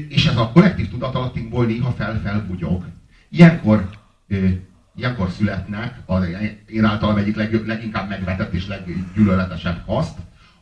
és 0.08 0.26
ez 0.26 0.36
a 0.36 0.50
kollektív 0.54 0.90
tudatalattinkból 0.90 1.64
néha 1.64 1.94
fel-felbugyog. 1.98 2.84
Ilyenkor, 3.30 3.88
ilyenkor 4.98 5.30
születnek 5.30 5.94
az 6.06 6.26
én 6.66 6.84
általam 6.84 7.16
egyik 7.16 7.36
leg, 7.36 7.66
leginkább 7.66 8.08
megvetett 8.08 8.52
és 8.52 8.66
leggyűlöletesebb 8.66 9.84
kaszt, 9.86 10.18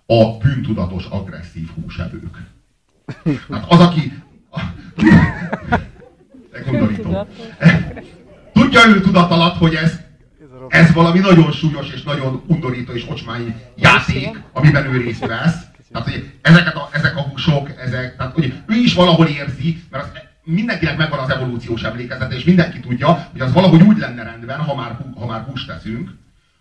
a 0.07 0.37
bűntudatos 0.37 1.05
agresszív 1.05 1.69
húsevők. 1.75 2.37
Hát 3.51 3.65
az, 3.69 3.81
aki... 3.81 4.13
Undorító. 6.67 7.27
Tudja 8.53 8.87
ő 8.89 9.01
tudat 9.01 9.31
alatt, 9.31 9.57
hogy 9.57 9.75
ez 9.75 10.05
ez 10.69 10.93
valami 10.93 11.19
nagyon 11.19 11.53
súlyos 11.53 11.91
és 11.93 12.03
nagyon 12.03 12.43
undorító 12.47 12.93
és 12.93 13.09
ocsmány 13.09 13.61
játék, 13.77 14.41
amiben 14.53 14.87
ő 14.87 14.97
részt 14.97 15.27
vesz. 15.27 15.57
Tehát, 15.93 16.11
hogy 16.11 16.31
ezeket 16.43 16.75
a, 16.75 16.89
ezek 16.93 17.17
a 17.17 17.21
húsok, 17.21 17.71
ezek, 17.81 18.17
tehát, 18.17 18.33
hogy 18.33 18.55
ő 18.67 18.75
is 18.75 18.95
valahol 18.95 19.27
érzi, 19.27 19.83
mert 19.91 20.05
az, 20.05 20.11
mindenkinek 20.47 20.97
megvan 20.97 21.19
az 21.19 21.31
evolúciós 21.31 21.83
emlékezete, 21.83 22.35
és 22.35 22.45
mindenki 22.45 22.81
tudja, 22.81 23.29
hogy 23.33 23.41
az 23.41 23.53
valahogy 23.53 23.83
úgy 23.83 23.99
lenne 23.99 24.23
rendben, 24.23 24.59
ha 24.59 24.75
már, 24.75 24.97
ha 25.17 25.27
már 25.27 25.45
húst 25.45 25.67
teszünk, 25.67 26.11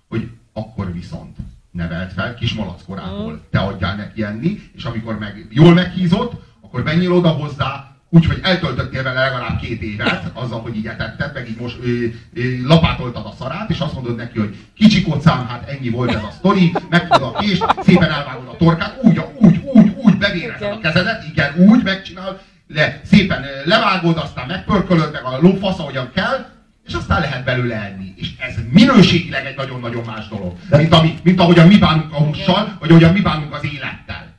hogy 0.07 0.29
akkor 0.53 0.93
viszont 0.93 1.37
nevelt 1.71 2.13
fel 2.13 2.35
kis 2.35 2.53
malackorától. 2.53 3.41
Te 3.51 3.59
adjál 3.59 3.95
neki 3.95 4.23
enni, 4.23 4.59
és 4.73 4.83
amikor 4.83 5.17
meg 5.17 5.47
jól 5.49 5.73
meghízott, 5.73 6.33
akkor 6.61 6.83
menjél 6.83 7.13
oda 7.13 7.29
hozzá, 7.29 7.95
úgyhogy 8.09 8.39
eltöltöttél 8.41 9.03
vele 9.03 9.19
legalább 9.19 9.59
két 9.59 9.81
évet, 9.81 10.31
azzal, 10.33 10.59
hogy 10.61 10.75
így 10.75 10.87
etetted, 10.87 11.33
meg 11.33 11.49
így 11.49 11.59
most 11.59 11.77
ö, 11.83 12.05
ö, 12.33 12.67
lapátoltad 12.67 13.25
a 13.25 13.33
szarát, 13.39 13.69
és 13.69 13.79
azt 13.79 13.93
mondod 13.93 14.15
neki, 14.15 14.39
hogy 14.39 14.55
kicsi 14.75 15.01
kocám, 15.01 15.47
hát 15.47 15.69
ennyi 15.69 15.89
volt 15.89 16.09
ez 16.09 16.23
a 16.23 16.31
sztori, 16.37 16.71
megtudod 16.89 17.35
a 17.35 17.39
kést, 17.39 17.65
szépen 17.81 18.11
elvágod 18.11 18.47
a 18.47 18.55
torkát, 18.57 18.99
úgy, 19.01 19.21
úgy, 19.39 19.61
úgy, 19.73 19.93
úgy 20.03 20.17
bevérezed 20.17 20.71
a 20.71 20.79
kezedet, 20.79 21.23
igen, 21.31 21.53
úgy 21.55 21.83
megcsinál, 21.83 22.39
le, 22.75 23.01
szépen 23.05 23.45
levágod, 23.65 24.17
aztán 24.17 24.47
megpörkölöd 24.47 25.11
meg 25.11 25.23
a 25.23 25.39
lófasz, 25.41 25.79
ahogyan 25.79 26.11
kell, 26.15 26.45
és 26.87 26.93
aztán 26.93 27.19
lehet 27.19 27.43
belőle 27.43 27.75
enni. 27.75 28.13
És 28.15 28.27
ez 28.39 28.55
minőségileg 28.71 29.45
egy 29.45 29.55
nagyon-nagyon 29.55 30.03
más 30.05 30.27
dolog, 30.27 30.57
mint, 30.69 30.93
ami, 30.93 31.17
mint 31.23 31.39
ahogyan 31.39 31.67
mi 31.67 31.77
bánunk 31.77 32.13
a 32.13 32.17
hússal, 32.17 32.77
vagy 32.79 32.89
ahogyan 32.89 33.13
mi 33.13 33.21
bánunk 33.21 33.53
az 33.53 33.65
élettel. 33.65 34.33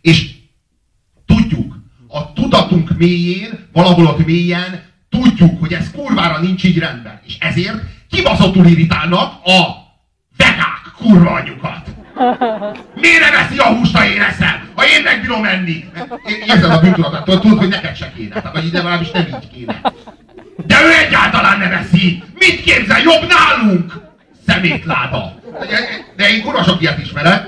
És 0.00 0.30
tudjuk, 1.26 1.76
a 2.08 2.32
tudatunk 2.32 2.96
mélyén, 2.96 3.68
valahol 3.72 4.06
ott 4.06 4.26
mélyen 4.26 4.82
tudjuk, 5.08 5.60
hogy 5.60 5.72
ez 5.72 5.90
kurvára 5.90 6.38
nincs 6.38 6.64
így 6.64 6.78
rendben. 6.78 7.20
És 7.26 7.36
ezért 7.38 7.82
kibaszottul 8.10 8.66
irritálnak 8.66 9.32
a 9.44 9.84
vegák 10.36 10.92
kurva 10.96 11.30
anyukat. 11.30 11.93
Miért 12.94 13.20
nem 13.20 13.34
eszi 13.34 13.58
a 13.58 13.66
húst, 13.66 13.96
ha 13.96 14.06
én 14.06 14.22
eszem? 14.22 14.68
Ha 14.74 14.84
én 14.84 15.02
megbírom 15.02 15.44
enni. 15.44 15.84
Érzed 16.46 16.70
a 16.70 16.80
bűntudatot, 16.80 17.40
tudod, 17.40 17.58
hogy 17.58 17.68
neked 17.68 17.96
se 17.96 18.12
kéne. 18.16 18.50
Vagy 18.52 18.72
legalábbis 18.72 19.10
nem 19.10 19.26
így 19.26 19.50
kéne. 19.52 19.80
De 20.66 20.76
ő 20.84 20.90
egyáltalán 21.06 21.58
nem 21.58 21.72
eszi. 21.72 22.22
Mit 22.34 22.62
képzel? 22.62 23.00
Jobb 23.00 23.26
nálunk! 23.28 23.92
Szemétláda. 24.46 25.34
De- 26.16 26.30
én 26.30 26.42
kurva 26.42 26.62
sok 26.62 26.80
ilyet 26.80 26.98
ismerek. 26.98 27.46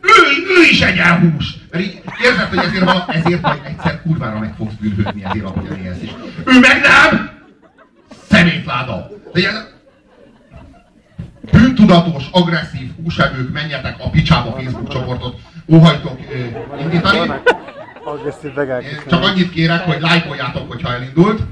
Ő, 0.00 0.12
ő 0.58 0.62
is 0.70 0.80
egy 0.80 0.98
hús. 1.00 1.54
Mert 1.70 1.84
így 1.84 2.00
érzed, 2.24 2.48
hogy 2.48 2.58
ezért, 2.58 2.84
vala, 2.84 3.06
ezért 3.08 3.40
majd 3.42 3.60
egyszer 3.64 4.02
kurvára 4.02 4.38
meg 4.38 4.54
fogsz 4.56 4.74
bűnhődni 4.80 5.24
ezért, 5.24 5.44
ahogyan 5.44 5.84
élsz 5.84 6.02
is. 6.02 6.10
Ő 6.44 6.58
meg 6.58 6.80
nem! 6.80 7.30
Szemétláda. 8.30 9.08
De 9.32 9.40
bűntudatos, 11.80 12.28
agresszív 12.32 12.90
húsevők, 13.02 13.52
menjetek 13.52 13.96
a 13.98 14.10
picsába 14.10 14.52
Facebook 14.52 14.88
csoportot, 14.88 15.40
óhajtok 15.68 16.18
indítani. 16.80 17.32
Csak 19.08 19.22
annyit 19.22 19.50
kérek, 19.50 19.80
hogy 19.80 20.00
lájkoljátok, 20.00 20.68
hogyha 20.68 20.92
elindult. 20.92 21.42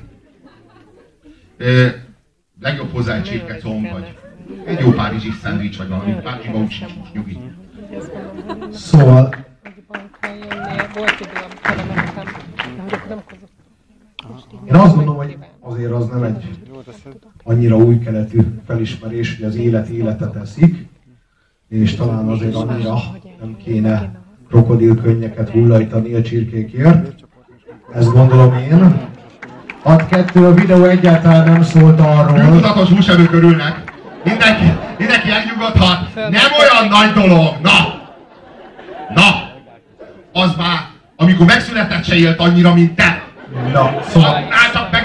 Legjobb 2.61 2.93
hozzá 2.93 3.15
egy 3.15 3.23
csirkecomb, 3.23 3.91
vagy 3.93 4.17
egy 4.65 4.81
jó 4.81 4.91
párizsi 4.91 5.31
szendvics, 5.43 5.79
vagy 5.79 5.89
valami. 5.89 6.17
Úgy 6.53 6.71
sincs 6.71 6.95
most 6.99 7.13
nyugi. 7.13 7.39
Szóval 8.73 9.35
én 14.65 14.75
azt 14.75 14.95
gondolom, 14.95 15.17
hogy 15.17 15.37
azért 15.61 15.93
az 15.93 16.07
nem 16.09 16.23
egy. 16.23 16.68
Annyira 17.45 17.77
új 17.77 17.99
keletű 17.99 18.41
felismerés, 18.67 19.37
hogy 19.37 19.45
az 19.47 19.57
élet 19.57 19.89
életet 19.89 20.37
eszik, 20.37 20.87
és 21.69 21.95
talán 21.95 22.29
azért 22.29 22.55
annyira 22.55 23.01
nem 23.41 23.57
kéne 23.65 24.11
krokodilkönnyeket 24.49 25.51
hullajtani 25.51 26.15
a 26.15 26.23
csirkékért. 26.23 27.15
Ezt 27.95 28.13
gondolom 28.13 28.55
én. 28.55 29.09
6-2 29.85 30.51
a 30.51 30.55
videó 30.55 30.85
egyáltalán 30.85 31.53
nem 31.53 31.63
szólt 31.63 32.01
arról, 32.01 32.33
Bűntudatos 32.33 32.89
húsevők 32.89 33.33
örülnek. 33.33 33.93
Mindenki, 34.25 34.73
mindenki 34.99 35.31
elnyugodhat. 35.31 36.15
Nem 36.15 36.51
olyan 36.61 36.89
nagy 36.89 37.13
dolog. 37.13 37.55
Na! 37.63 37.71
Na! 39.15 39.23
Az 40.33 40.55
már, 40.57 40.79
amikor 41.17 41.47
megszületett 41.47 42.05
se 42.05 42.15
élt 42.15 42.39
annyira, 42.39 42.75
mint 42.75 42.95
te. 42.95 43.23
Na, 43.73 44.03
szóval 44.09 44.35
Annál 44.35 44.71
csak 44.73 44.91
megeszed, 44.91 44.93
na! 44.93 44.98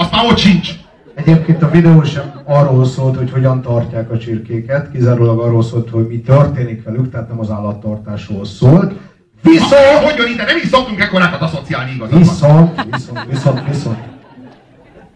Azt 0.00 0.12
már 0.12 0.24
ott 0.26 0.36
sincs. 0.36 0.70
egyébként 1.14 1.62
a 1.62 1.70
videó 1.70 2.02
sem 2.02 2.32
arról 2.44 2.84
szólt, 2.84 3.16
hogy 3.16 3.30
hogyan 3.30 3.62
tartják 3.62 4.10
a 4.10 4.18
csirkéket, 4.18 4.90
kizárólag 4.90 5.38
arról 5.38 5.62
szólt, 5.62 5.90
hogy 5.90 6.06
mi 6.06 6.20
történik 6.20 6.84
velük, 6.84 7.10
tehát 7.10 7.28
nem 7.28 7.40
az 7.40 7.50
állattartásról 7.50 8.44
szólt. 8.44 8.94
Viszont, 9.42 10.16
jön 10.16 10.32
ide? 10.32 10.44
Nem 10.44 10.56
is 10.56 10.68
szoktunk 10.68 11.00
ekkorákat 11.00 11.40
a 11.40 11.46
szociálni 11.46 11.90
igazatban. 11.90 12.18
viszont, 12.20 12.84
viszont, 12.90 13.26
viszont, 13.28 13.66
viszont, 13.68 13.98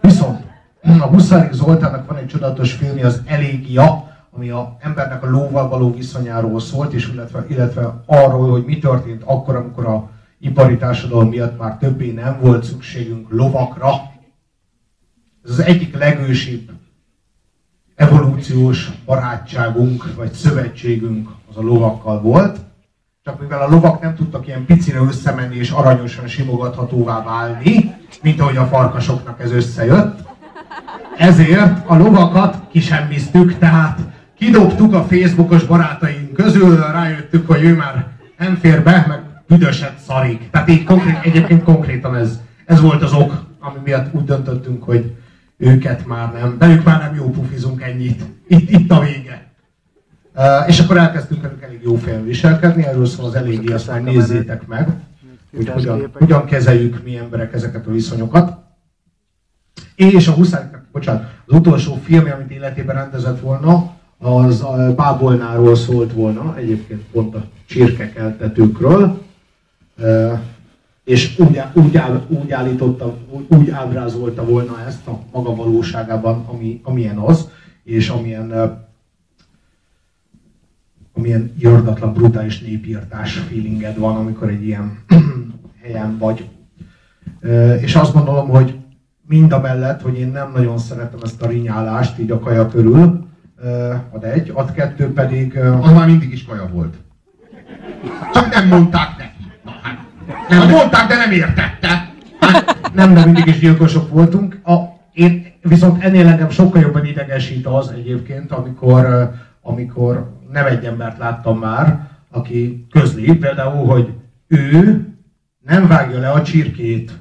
viszont, 0.00 0.38
a 0.82 1.06
Huszári 1.06 1.48
Zoltánnak 1.52 2.08
van 2.08 2.16
egy 2.16 2.26
csodálatos 2.26 2.72
filmje, 2.72 3.06
az 3.06 3.22
Elégia, 3.26 4.08
ami 4.30 4.50
a 4.50 4.76
embernek 4.80 5.22
a 5.22 5.30
lóval 5.30 5.68
való 5.68 5.94
viszonyáról 5.94 6.60
szólt, 6.60 6.92
és 6.92 7.10
illetve, 7.12 7.44
illetve 7.48 8.02
arról, 8.06 8.50
hogy 8.50 8.64
mi 8.64 8.78
történt 8.78 9.22
akkor, 9.24 9.56
amikor 9.56 9.86
a 9.86 10.08
ipari 10.40 10.76
társadalom 10.76 11.28
miatt 11.28 11.58
már 11.58 11.76
többé 11.76 12.10
nem 12.10 12.38
volt 12.40 12.64
szükségünk 12.64 13.26
lovakra. 13.30 14.12
Ez 15.44 15.50
az 15.50 15.60
egyik 15.60 15.96
legősibb 15.96 16.70
evolúciós 17.94 18.90
barátságunk, 19.04 20.14
vagy 20.14 20.32
szövetségünk 20.32 21.28
az 21.50 21.56
a 21.56 21.62
lovakkal 21.62 22.20
volt. 22.20 22.58
Csak 23.24 23.40
mivel 23.40 23.62
a 23.62 23.68
lovak 23.68 24.00
nem 24.00 24.14
tudtak 24.14 24.46
ilyen 24.46 24.64
picire 24.64 24.98
összemenni 24.98 25.56
és 25.56 25.70
aranyosan 25.70 26.26
simogathatóvá 26.26 27.22
válni, 27.22 27.94
mint 28.22 28.40
ahogy 28.40 28.56
a 28.56 28.66
farkasoknak 28.66 29.40
ez 29.40 29.52
összejött, 29.52 30.18
ezért 31.16 31.88
a 31.88 31.96
lovakat 31.96 32.56
kisemmiztük, 32.70 33.58
tehát 33.58 33.98
kidobtuk 34.38 34.94
a 34.94 35.04
Facebookos 35.04 35.64
barátaink 35.64 36.32
közül, 36.32 36.76
rájöttük, 36.76 37.46
hogy 37.46 37.62
ő 37.64 37.74
már 37.74 38.08
nem 38.38 38.56
fér 38.56 38.82
be, 38.82 39.04
meg 39.08 39.22
büdöset 39.46 39.98
szarik. 39.98 40.50
Tehát 40.50 40.68
így 40.68 40.84
konkrét, 40.84 41.18
egyébként 41.22 41.62
konkrétan 41.62 42.16
ez, 42.16 42.40
ez 42.64 42.80
volt 42.80 43.02
az 43.02 43.12
ok, 43.12 43.44
ami 43.60 43.78
miatt 43.84 44.14
úgy 44.14 44.24
döntöttünk, 44.24 44.82
hogy 44.82 45.14
őket 45.56 46.06
már 46.06 46.32
nem, 46.32 46.58
velük 46.58 46.84
már 46.84 47.00
nem 47.00 47.14
jó 47.14 47.30
pufizunk 47.30 47.82
ennyit. 47.82 48.24
Itt, 48.48 48.70
itt 48.70 48.90
a 48.90 49.00
vége. 49.00 49.52
Uh, 50.36 50.68
és 50.68 50.80
akkor 50.80 50.96
elkezdtünk 50.96 51.42
velük 51.42 51.62
elég 51.62 51.80
jó 51.82 51.96
fejjel 51.96 52.22
viselkedni, 52.22 52.84
erről 52.84 53.06
szól 53.06 53.24
az 53.24 53.34
eléggé, 53.34 53.72
azt 53.72 53.86
már 53.86 54.02
nézzétek 54.02 54.66
meg, 54.66 54.88
hogy 55.56 55.68
hogyan, 55.68 56.10
hogyan 56.12 56.44
kezeljük 56.44 57.04
mi 57.04 57.16
emberek 57.16 57.52
ezeket 57.52 57.86
a 57.86 57.90
viszonyokat. 57.90 58.58
És 59.94 60.28
a 60.28 60.32
Huszáriknak, 60.32 60.84
bocsánat, 60.92 61.30
az 61.46 61.56
utolsó 61.56 61.94
film, 61.94 62.30
amit 62.34 62.50
életében 62.50 62.94
rendezett 62.94 63.40
volna, 63.40 63.92
az 64.18 64.62
a 64.62 64.94
Bábolnáról 64.96 65.76
szólt 65.76 66.12
volna, 66.12 66.56
egyébként 66.56 67.02
pont 67.12 67.34
a 67.34 67.44
csirkekeltetőkről. 67.66 69.22
Uh, 69.98 70.38
és 71.04 71.38
úgy, 71.38 71.60
úgy, 71.74 71.96
áll, 71.96 72.22
úgy 72.28 72.50
állította, 72.50 73.16
úgy, 73.30 73.46
úgy 73.48 73.70
ábrázolta 73.70 74.44
volna 74.44 74.84
ezt 74.86 75.06
a 75.06 75.18
maga 75.32 75.54
valóságában, 75.54 76.44
ami, 76.46 76.80
amilyen 76.82 77.16
az, 77.16 77.48
és 77.84 78.08
amilyen 78.08 78.82
amilyen 81.16 81.54
irdatlan, 81.58 82.12
brutális 82.12 82.60
népírtás 82.60 83.38
feelinged 83.38 83.98
van, 83.98 84.16
amikor 84.16 84.48
egy 84.48 84.66
ilyen 84.66 84.98
helyen 85.82 86.18
vagy. 86.18 86.48
És 87.80 87.94
azt 87.94 88.12
gondolom, 88.12 88.48
hogy 88.48 88.78
mind 89.26 89.52
a 89.52 89.60
mellett, 89.60 90.00
hogy 90.02 90.18
én 90.18 90.30
nem 90.30 90.52
nagyon 90.52 90.78
szeretem 90.78 91.18
ezt 91.22 91.42
a 91.42 91.46
rinyálást 91.46 92.18
így 92.18 92.30
a 92.30 92.38
kaja 92.38 92.68
körül, 92.68 93.26
ad 94.10 94.24
egy, 94.24 94.50
ad 94.54 94.72
kettő 94.72 95.12
pedig, 95.12 95.56
Az 95.56 95.92
már 95.92 96.06
mindig 96.06 96.32
is 96.32 96.44
kaja 96.44 96.68
volt. 96.72 96.94
Csak 98.32 98.54
nem 98.54 98.68
mondták 98.68 99.16
Na 100.48 100.54
hát. 100.54 100.66
Nem 100.66 100.74
mondták, 100.76 101.08
de 101.08 101.16
nem 101.16 101.30
értette. 101.30 102.12
Hát, 102.40 102.92
nem, 102.94 103.14
de 103.14 103.24
mindig 103.24 103.46
is 103.46 103.58
gyilkosok 103.58 104.10
voltunk. 104.10 104.60
A, 104.64 104.74
én, 105.12 105.52
viszont 105.62 106.04
ennél 106.04 106.26
engem 106.26 106.50
sokkal 106.50 106.80
jobban 106.80 107.06
idegesít 107.06 107.66
az 107.66 107.90
egyébként, 107.90 108.52
amikor, 108.52 109.32
amikor 109.62 110.32
nem 110.52 110.66
egy 110.66 110.84
embert 110.84 111.18
láttam 111.18 111.58
már, 111.58 112.08
aki 112.30 112.86
közli 112.90 113.36
például, 113.36 113.86
hogy 113.86 114.08
ő 114.46 115.06
nem 115.60 115.86
vágja 115.86 116.18
le 116.18 116.30
a 116.30 116.42
csirkét, 116.42 117.12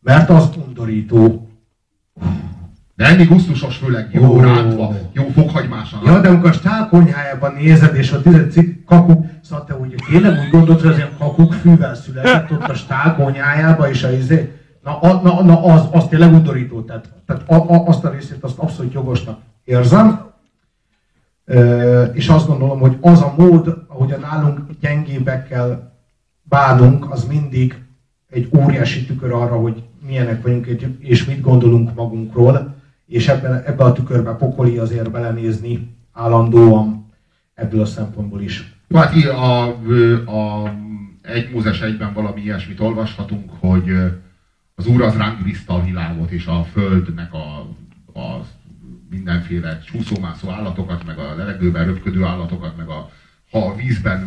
mert 0.00 0.30
az 0.30 0.48
undorító. 0.66 1.48
de 2.94 3.04
enni 3.04 3.24
gusztusos, 3.24 3.76
főleg 3.76 4.08
jó 4.12 4.34
Ó. 4.34 4.40
rántva, 4.40 4.96
jó 5.12 5.24
fokhagymásan. 5.34 6.00
Ja, 6.04 6.20
de 6.20 6.28
amikor 6.28 6.50
a 6.50 6.52
stál 6.52 6.88
konyhájában 6.88 7.54
nézed, 7.54 7.96
és 7.96 8.12
a 8.12 8.22
tized 8.22 8.52
cikk 8.52 8.84
kakuk, 8.86 9.26
szóval 9.48 9.64
te 9.64 9.76
úgy 9.76 9.94
tényleg 10.10 10.38
úgy 10.38 10.50
gondolod, 10.50 10.80
hogy 10.80 10.90
az 10.90 10.96
ilyen 10.96 11.16
kakuk 11.18 11.52
fűvel 11.52 11.94
született 11.94 12.50
ott 12.50 12.68
a 12.68 12.74
stál 12.74 13.14
konyhájába, 13.14 13.88
és 13.88 14.02
a 14.02 14.10
izé, 14.10 14.60
na, 14.82 15.20
na, 15.22 15.42
na 15.42 15.64
az, 15.64 15.88
az 15.92 16.06
tényleg 16.08 16.32
undorító, 16.32 16.82
tehát, 16.82 17.08
tehát 17.26 17.48
a, 17.48 17.54
a, 17.54 17.86
azt 17.86 18.04
a 18.04 18.10
részét 18.10 18.44
azt 18.44 18.58
abszolút 18.58 18.92
jogosnak 18.92 19.40
érzem. 19.64 20.24
Ö, 21.44 22.02
és 22.04 22.28
azt 22.28 22.46
gondolom, 22.46 22.78
hogy 22.78 22.96
az 23.00 23.22
a 23.22 23.34
mód, 23.36 23.84
ahogy 23.88 24.12
a 24.12 24.18
nálunk 24.18 24.60
gyengébekkel 24.80 25.92
bánunk, 26.42 27.12
az 27.12 27.24
mindig 27.24 27.84
egy 28.30 28.48
óriási 28.56 29.06
tükör 29.06 29.32
arra, 29.32 29.56
hogy 29.56 29.82
milyenek 30.06 30.42
vagyunk 30.42 30.66
és 30.98 31.24
mit 31.24 31.40
gondolunk 31.40 31.94
magunkról, 31.94 32.74
és 33.06 33.28
ebben, 33.28 33.62
ebbe 33.66 33.84
a 33.84 33.92
tükörbe 33.92 34.32
pokoli 34.32 34.78
azért 34.78 35.10
belenézni 35.10 35.96
állandóan 36.12 37.06
ebből 37.54 37.80
a 37.80 37.86
szempontból 37.86 38.40
is. 38.40 38.75
Jó, 38.88 38.98
hát 38.98 39.24
a, 39.24 39.66
a, 40.26 40.74
egy 41.22 41.50
Mózes 41.50 41.80
egyben 41.80 42.12
valami 42.12 42.40
ilyesmit 42.40 42.80
olvashatunk, 42.80 43.50
hogy 43.58 43.90
az 44.74 44.86
Úr 44.86 45.02
az 45.02 45.16
ránk 45.16 45.42
bízta 45.42 45.74
a 45.74 45.84
világot, 45.84 46.30
és 46.30 46.46
a 46.46 46.64
Földnek 46.64 47.32
a, 47.32 47.58
a 48.20 48.46
mindenféle 49.10 49.78
csúszómászó 49.78 50.50
állatokat, 50.50 51.04
meg 51.06 51.18
a 51.18 51.34
levegőben 51.34 51.84
röpködő 51.84 52.24
állatokat, 52.24 52.76
meg 52.76 52.88
a, 52.88 53.10
ha 53.50 53.66
a 53.66 53.74
vízben, 53.74 54.26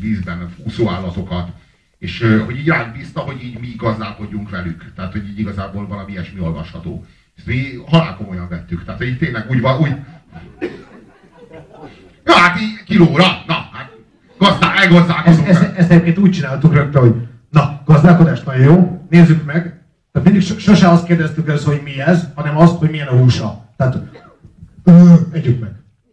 vízben 0.00 0.54
úszó 0.64 0.88
állatokat, 0.88 1.48
és 1.98 2.26
hogy 2.44 2.58
így 2.58 2.68
ránk 2.68 2.96
bízta, 2.96 3.20
hogy 3.20 3.44
így 3.44 3.58
mi 3.60 3.74
gazdálkodjunk 3.76 4.50
velük. 4.50 4.92
Tehát, 4.94 5.12
hogy 5.12 5.28
így 5.28 5.38
igazából 5.38 5.86
valami 5.86 6.12
ilyesmi 6.12 6.40
olvasható. 6.40 7.06
Ezt 7.36 7.46
mi 7.46 7.62
halál 7.86 8.16
komolyan 8.16 8.48
vettük. 8.48 8.84
Tehát, 8.84 9.00
hogy 9.00 9.08
így 9.08 9.18
tényleg 9.18 9.50
úgy 9.50 9.60
van, 9.60 9.80
úgy... 9.80 9.94
Ja, 12.24 12.32
hát 12.32 12.60
így 12.60 12.82
kilóra, 12.84 13.26
na, 13.46 13.70
gazdá, 14.42 14.72
Ezt, 14.74 14.84
elgazdálkozunk. 14.84 15.48
ezt, 15.48 15.62
ezt 15.76 15.90
egyébként 15.90 16.18
úgy 16.18 16.30
csináltuk 16.30 16.74
rögtön, 16.74 17.00
hogy 17.02 17.14
na, 17.50 17.80
gazdálkodás 17.84 18.42
nagyon 18.42 18.62
jó, 18.64 19.00
nézzük 19.10 19.44
meg. 19.44 19.62
Tehát 20.12 20.28
mindig 20.28 20.46
so- 20.46 20.58
sose 20.58 20.88
azt 20.88 21.04
kérdeztük 21.04 21.48
először, 21.48 21.72
hogy 21.74 21.82
mi 21.84 22.00
ez, 22.00 22.28
hanem 22.34 22.56
azt, 22.58 22.76
hogy 22.78 22.90
milyen 22.90 23.06
a 23.06 23.16
húsa. 23.16 23.64
Tehát, 23.76 23.98
ö, 24.84 25.12
együk 25.32 25.60
meg. 25.60 25.70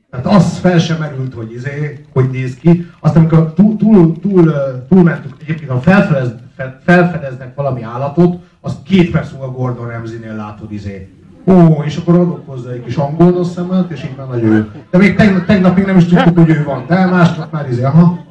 Tehát 0.09 0.25
az 0.25 0.57
fel 0.57 0.79
sem 0.79 0.97
merült, 0.97 1.33
hogy 1.33 1.51
izé, 1.53 2.05
hogy 2.13 2.29
néz 2.29 2.55
ki. 2.55 2.89
Aztán 2.99 3.21
amikor 3.23 3.53
túl, 3.53 3.77
túl, 3.77 4.19
túl, 4.19 4.47
ö, 4.47 4.77
túlmentünk, 4.89 5.33
egyébként 5.41 5.69
ha 5.71 5.79
felfedez, 5.81 6.33
fe- 6.55 6.81
felfedeznek 6.83 7.55
valami 7.55 7.81
állatot, 7.83 8.43
az 8.61 8.77
két 8.83 9.11
perc 9.11 9.31
múlva 9.31 9.51
Gordon 9.51 9.87
Ramsay-nél 9.89 10.35
látod 10.35 10.71
izé. 10.71 11.13
Ó, 11.45 11.83
és 11.85 11.97
akkor 11.97 12.15
adok 12.15 12.41
hozzá 12.45 12.69
egy 12.71 12.83
kis 12.83 12.95
angol 12.95 13.45
szemet, 13.45 13.91
és 13.91 14.03
így 14.03 14.15
már 14.17 14.27
nagyon 14.27 14.55
jó. 14.55 14.63
De 14.91 14.97
még 14.97 15.15
tegnap, 15.15 15.45
tegnap 15.45 15.75
még 15.75 15.85
nem 15.85 15.97
is 15.97 16.05
tudtuk, 16.05 16.37
hogy 16.37 16.49
ő 16.49 16.63
van, 16.63 16.83
de 16.87 17.05
másnap 17.05 17.51
már 17.51 17.69
izé, 17.71 17.83
aha. 17.83 18.27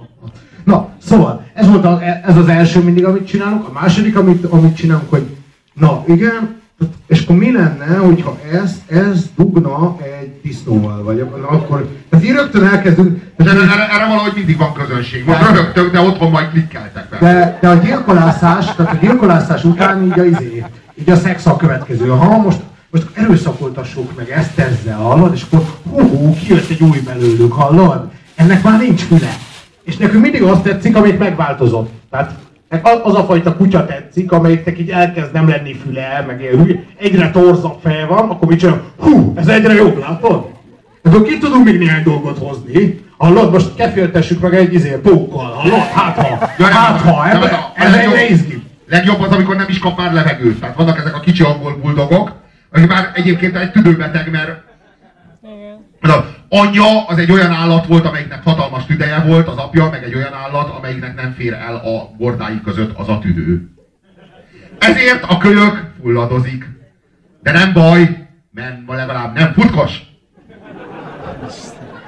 Na, 0.64 0.88
szóval, 1.02 1.44
ez 1.54 1.68
volt 1.68 1.84
a, 1.84 2.02
ez 2.24 2.36
az 2.36 2.48
első 2.48 2.82
mindig, 2.82 3.04
amit 3.04 3.26
csinálunk. 3.26 3.68
A 3.68 3.72
második, 3.72 4.16
amit, 4.16 4.44
amit 4.44 4.76
csinálunk, 4.76 5.10
hogy 5.10 5.26
na 5.74 6.02
igen, 6.06 6.56
és 7.06 7.24
akkor 7.24 7.36
mi 7.36 7.52
lenne, 7.52 7.96
hogyha 7.96 8.38
ez, 8.52 8.82
ez 8.86 9.24
dugna 9.36 9.96
egy 10.20 10.40
disznóval, 10.42 11.02
vagy 11.02 11.20
akkor, 11.50 11.88
tehát 12.08 12.24
így 12.24 12.32
rögtön 12.32 12.64
elkezdünk, 12.64 13.20
De 13.36 13.50
erre, 13.50 13.60
erre, 13.60 13.88
erre 13.90 14.06
valahogy 14.08 14.32
mindig 14.34 14.58
van 14.58 14.72
közönség. 14.72 15.24
Most 15.26 15.40
röhögtök, 15.40 15.92
de 15.92 16.00
otthon 16.00 16.30
majd 16.30 16.48
klikkeltek 16.48 17.08
be. 17.08 17.18
de, 17.20 17.58
de 17.60 17.68
a 17.68 17.74
gyilkolászás, 17.74 18.74
tehát 18.74 18.92
a 18.92 18.96
gyilkolászás 19.00 19.64
után 19.64 20.04
így 20.04 20.18
a, 20.18 20.24
izé, 20.24 20.64
így 20.94 21.10
a 21.10 21.16
szex 21.16 21.46
a 21.46 21.56
következő. 21.56 22.08
Ha 22.08 22.38
most 22.38 22.60
most 22.90 23.06
erőszakoltassuk 23.12 24.16
meg 24.16 24.30
ezt 24.30 24.58
ezzel, 24.58 24.96
hallod? 24.96 25.34
És 25.34 25.42
akkor 25.50 25.64
hú, 25.90 26.34
kijött 26.44 26.70
egy 26.70 26.82
új 26.82 26.98
belőlük, 27.04 27.52
hallod? 27.52 28.08
Ennek 28.34 28.62
már 28.62 28.80
nincs 28.80 29.02
füle. 29.02 29.36
És 29.82 29.96
nekünk 29.96 30.22
mindig 30.22 30.42
azt 30.42 30.62
tetszik, 30.62 30.96
amelyik 30.96 31.18
megváltozott. 31.18 31.90
Tehát 32.10 32.34
az 33.02 33.14
a 33.14 33.24
fajta 33.24 33.56
kutya 33.56 33.86
tetszik, 33.86 34.32
amelyiknek 34.32 34.78
így 34.78 34.90
elkezd 34.90 35.32
nem 35.32 35.48
lenni 35.48 35.74
füle, 35.74 36.24
meg 36.26 36.40
ilyen 36.40 36.62
hülye, 36.62 36.82
egyre 36.98 37.30
torzabb 37.30 37.78
feje 37.82 38.06
van, 38.06 38.30
akkor 38.30 38.48
mit 38.48 38.58
csinál? 38.58 38.82
Hú, 38.98 39.32
ez 39.36 39.46
egyre 39.48 39.74
jobb, 39.74 39.98
látod? 39.98 40.46
Ebből 41.02 41.24
ki 41.24 41.38
tudunk 41.38 41.64
még 41.64 41.78
néhány 41.78 42.02
dolgot 42.02 42.38
hozni. 42.38 43.00
Hallod, 43.16 43.52
most 43.52 43.74
keféltessük 43.74 44.40
meg 44.40 44.54
egy 44.54 44.74
izé, 44.74 44.90
pókkal, 45.02 45.44
hallod? 45.50 45.78
Hát 45.78 46.16
ha, 46.16 46.50
Ja, 46.58 46.66
hát 46.66 47.00
ha, 47.00 47.26
ez 47.74 47.90
legjobb- 47.92 48.14
egyre 48.14 48.28
izgi. 48.28 48.62
Legjobb 48.88 49.20
az, 49.20 49.30
amikor 49.30 49.56
nem 49.56 49.66
is 49.68 49.78
kap 49.78 49.98
már 49.98 50.12
levegőt. 50.12 50.60
Tehát 50.60 50.76
vannak 50.76 50.98
ezek 50.98 51.14
a 51.16 51.20
kicsi 51.20 51.42
angol 51.42 51.76
buldogok, 51.82 52.32
akik 52.78 52.90
már 52.90 53.10
egyébként 53.14 53.56
egy 53.56 53.70
tüdőbeteg, 53.70 54.30
mert 54.30 54.62
Igen. 55.42 55.86
az 56.00 56.24
anyja 56.48 57.06
az 57.06 57.18
egy 57.18 57.32
olyan 57.32 57.50
állat 57.52 57.86
volt, 57.86 58.04
amelyiknek 58.04 58.42
hatalmas 58.42 58.86
tüdeje 58.86 59.18
volt, 59.18 59.48
az 59.48 59.56
apja 59.56 59.88
meg 59.90 60.04
egy 60.04 60.14
olyan 60.14 60.32
állat, 60.32 60.76
amelyiknek 60.76 61.14
nem 61.14 61.32
fér 61.32 61.52
el 61.52 61.74
a 61.74 62.10
bordái 62.16 62.60
között 62.64 62.98
az 62.98 63.08
a 63.08 63.18
tüdő. 63.18 63.68
Ezért 64.78 65.24
a 65.28 65.38
kölyök 65.38 65.90
fulladozik. 66.00 66.64
De 67.42 67.52
nem 67.52 67.72
baj, 67.72 68.28
mert 68.50 68.86
legalább 68.86 69.34
nem 69.34 69.52
futkos. 69.52 70.00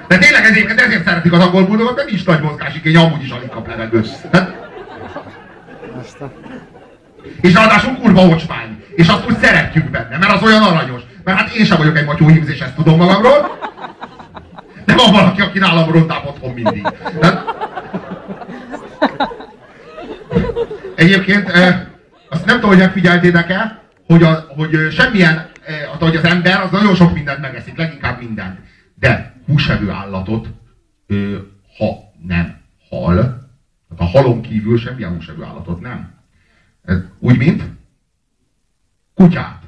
De 0.07 0.17
tényleg 0.17 0.43
ezért, 0.43 0.81
ezért 0.81 1.05
szeretik 1.05 1.31
az 1.31 1.39
angol 1.39 1.65
buldogot, 1.65 1.95
mert 1.95 2.09
nincs 2.09 2.25
nagy 2.25 2.41
mozgásigény, 2.41 2.95
amúgy 2.95 3.23
is 3.23 3.29
alig 3.29 3.49
kap 3.49 3.67
levegőt. 3.67 4.09
És 7.41 7.53
ráadásul 7.53 7.95
kurva 7.95 8.21
ocsmány. 8.21 8.83
És 8.95 9.07
azt 9.07 9.25
úgy 9.29 9.37
szeretjük 9.37 9.89
benne, 9.89 10.17
mert 10.17 10.33
az 10.33 10.43
olyan 10.43 10.63
aranyos. 10.63 11.01
Mert 11.23 11.37
hát 11.37 11.53
én 11.53 11.65
sem 11.65 11.77
vagyok 11.77 11.97
egy 11.97 12.05
matyóhímz, 12.05 12.49
és 12.49 12.59
ezt 12.59 12.75
tudom 12.75 12.97
magamról. 12.97 13.59
De 14.85 14.95
van 14.95 15.11
valaki, 15.11 15.41
aki 15.41 15.59
nálam 15.59 15.91
rondább 15.91 16.25
otthon 16.25 16.53
mindig. 16.53 16.87
Egyébként 20.95 21.49
eh, 21.49 21.79
azt 22.29 22.45
nem 22.45 22.55
tudom, 22.55 22.69
hogy 22.69 22.79
megfigyeltétek-e, 22.79 23.81
hogy, 24.07 24.23
a, 24.23 24.45
hogy 24.47 24.75
eh, 24.75 24.91
semmilyen, 24.91 25.49
eh, 25.65 25.79
hát, 25.91 26.01
hogy 26.01 26.15
az 26.15 26.23
ember 26.23 26.61
az 26.61 26.71
nagyon 26.71 26.95
sok 26.95 27.13
mindent 27.13 27.39
megeszik, 27.39 27.77
leginkább 27.77 28.19
mindent. 28.19 28.59
De 28.95 29.33
húsevő 29.47 29.89
állatot, 29.89 30.47
eh, 31.07 31.17
ha 31.77 31.97
nem 32.27 32.55
hal, 32.89 33.15
tehát 33.15 33.97
a 33.97 34.17
halon 34.17 34.41
kívül 34.41 34.77
semmilyen 34.77 35.13
húsevő 35.13 35.43
állatot 35.43 35.81
nem. 35.81 36.20
Ez 36.85 36.97
úgy, 37.19 37.37
mint 37.37 37.63
kutyát. 39.13 39.59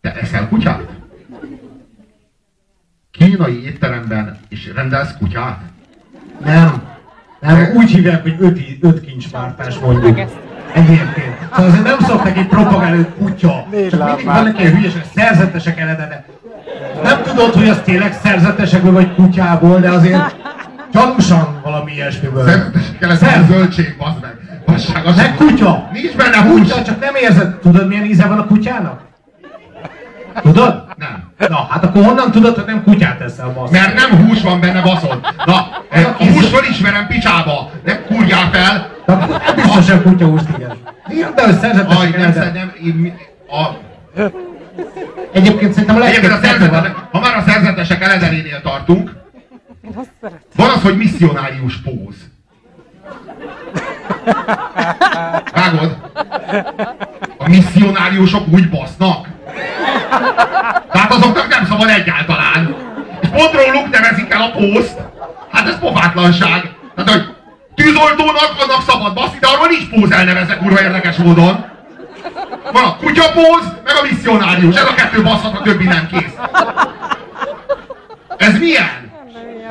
Te 0.00 0.14
eszel 0.14 0.48
kutyát? 0.48 0.96
Kínai 3.10 3.64
étteremben 3.64 4.38
és 4.48 4.72
rendelsz 4.74 5.16
kutyát? 5.18 5.60
Nem. 6.44 6.82
Nem, 7.40 7.76
úgy 7.76 7.90
hívják, 7.90 8.22
hogy 8.22 8.36
öt, 8.38 8.60
öt 8.80 9.00
kincspártás 9.00 9.78
mondjuk. 9.78 10.18
Egyébként. 10.72 11.38
Szóval 11.50 11.66
azért 11.66 11.82
nem 11.82 11.98
szoktak 11.98 12.36
itt 12.36 12.48
propagálni, 12.48 12.96
hogy 12.96 13.14
kutya. 13.14 13.66
Négy 13.70 13.88
Csak 13.88 14.06
mindig 14.06 14.24
vannak 14.24 14.60
ilyen 14.60 14.74
hülyesek, 14.74 15.04
szerzetesek 15.14 15.78
eredete. 15.78 16.24
Nem 17.02 17.22
tudod, 17.22 17.54
hogy 17.54 17.68
az 17.68 17.80
tényleg 17.84 18.12
szerzetesekből 18.12 18.92
vagy 18.92 19.14
kutyából, 19.14 19.80
de 19.80 19.90
azért 19.90 20.36
gyanúsan 20.92 21.60
valami 21.62 21.92
ilyesmiből. 21.92 22.48
Szerzetesek 23.00 23.42
a 23.42 23.46
zöldség, 23.46 23.96
bazd 23.98 24.20
meg. 24.20 24.37
Basság, 24.68 25.06
az 25.06 25.16
Meg 25.16 25.34
kutya! 25.36 25.88
Nincs 25.92 26.16
benne 26.16 26.36
hús. 26.36 26.60
Kutya, 26.60 26.82
csak 26.82 27.00
nem 27.00 27.14
érzed. 27.14 27.54
Tudod, 27.56 27.88
milyen 27.88 28.04
íze 28.04 28.26
van 28.26 28.38
a 28.38 28.46
kutyának? 28.46 29.00
Tudod? 30.42 30.84
Nem. 30.96 31.32
Na, 31.48 31.66
hát 31.70 31.84
akkor 31.84 32.04
honnan 32.04 32.30
tudod, 32.30 32.54
hogy 32.54 32.64
nem 32.66 32.82
kutyát 32.82 33.20
eszel, 33.20 33.52
bassz? 33.52 33.70
Mert 33.70 33.94
nem 33.94 34.26
hús 34.26 34.42
van 34.42 34.60
benne, 34.60 34.80
baszod. 34.80 35.20
Na, 35.46 35.54
a 36.18 36.24
hús 36.24 36.46
felismerem 36.48 37.06
picsába. 37.06 37.70
Nem 37.84 38.04
kurjál 38.06 38.50
fel. 38.52 38.90
Akkor 39.06 39.28
nem 39.28 39.54
biztos, 39.54 39.90
hogy 39.90 40.02
kutyahúst 40.02 40.48
igen. 40.56 40.72
Igen, 41.08 41.34
de 41.34 41.42
hogy 41.42 41.52
Aj, 41.54 41.58
szerzetesek 41.60 42.34
nem, 42.34 42.52
nem, 42.52 42.72
én, 42.84 43.14
a, 43.50 43.68
Egyébként 45.32 45.72
szerintem 45.72 45.96
a 45.96 46.04
egyébként 46.04 46.32
a 46.32 46.38
legtöbb 46.40 46.50
szerzetesek, 46.50 46.96
ha 47.12 47.20
már 47.20 47.36
a 47.36 47.42
szerzetesek 47.46 48.02
eledenénél 48.02 48.60
tartunk, 48.62 49.12
Én 49.84 49.90
azt 49.94 50.10
szeretem. 50.20 50.40
van 50.56 50.68
az, 50.70 50.82
hogy 50.82 50.96
misszionárius 50.96 51.76
póz. 51.76 52.14
Vágod? 55.52 55.96
A 57.38 57.48
misszionáriusok 57.48 58.48
úgy 58.48 58.70
basznak. 58.70 59.26
Tehát 60.92 61.12
azoknak 61.12 61.48
nem 61.48 61.66
szabad 61.66 61.88
egyáltalán. 61.88 62.74
És 63.20 63.28
pont 63.28 63.52
róluk 63.52 63.90
nevezik 63.90 64.32
el 64.32 64.42
a 64.42 64.50
pószt. 64.50 64.98
Hát 65.50 65.68
ez 65.68 65.78
pofátlanság. 65.78 66.70
Tehát, 66.94 67.10
hogy 67.10 67.34
tűzoltónak 67.74 68.56
annak 68.62 68.82
szabad 68.86 69.14
baszni, 69.14 69.38
de 69.38 69.46
arról 69.46 69.66
nincs 69.66 69.88
póz 69.88 70.10
elnevezve 70.10 70.56
kurva 70.56 70.80
érdekes 70.80 71.16
módon. 71.16 71.64
Van 72.72 72.84
a 72.84 72.96
kutyapóz, 72.96 73.62
meg 73.84 73.94
a 74.02 74.06
misszionárius. 74.10 74.76
Ez 74.76 74.88
a 74.88 74.94
kettő 74.94 75.22
baszhat, 75.22 75.58
a 75.58 75.62
többi 75.62 75.84
nem 75.84 76.08
kész. 76.12 76.34
Ez 78.36 78.58
milyen? 78.58 79.12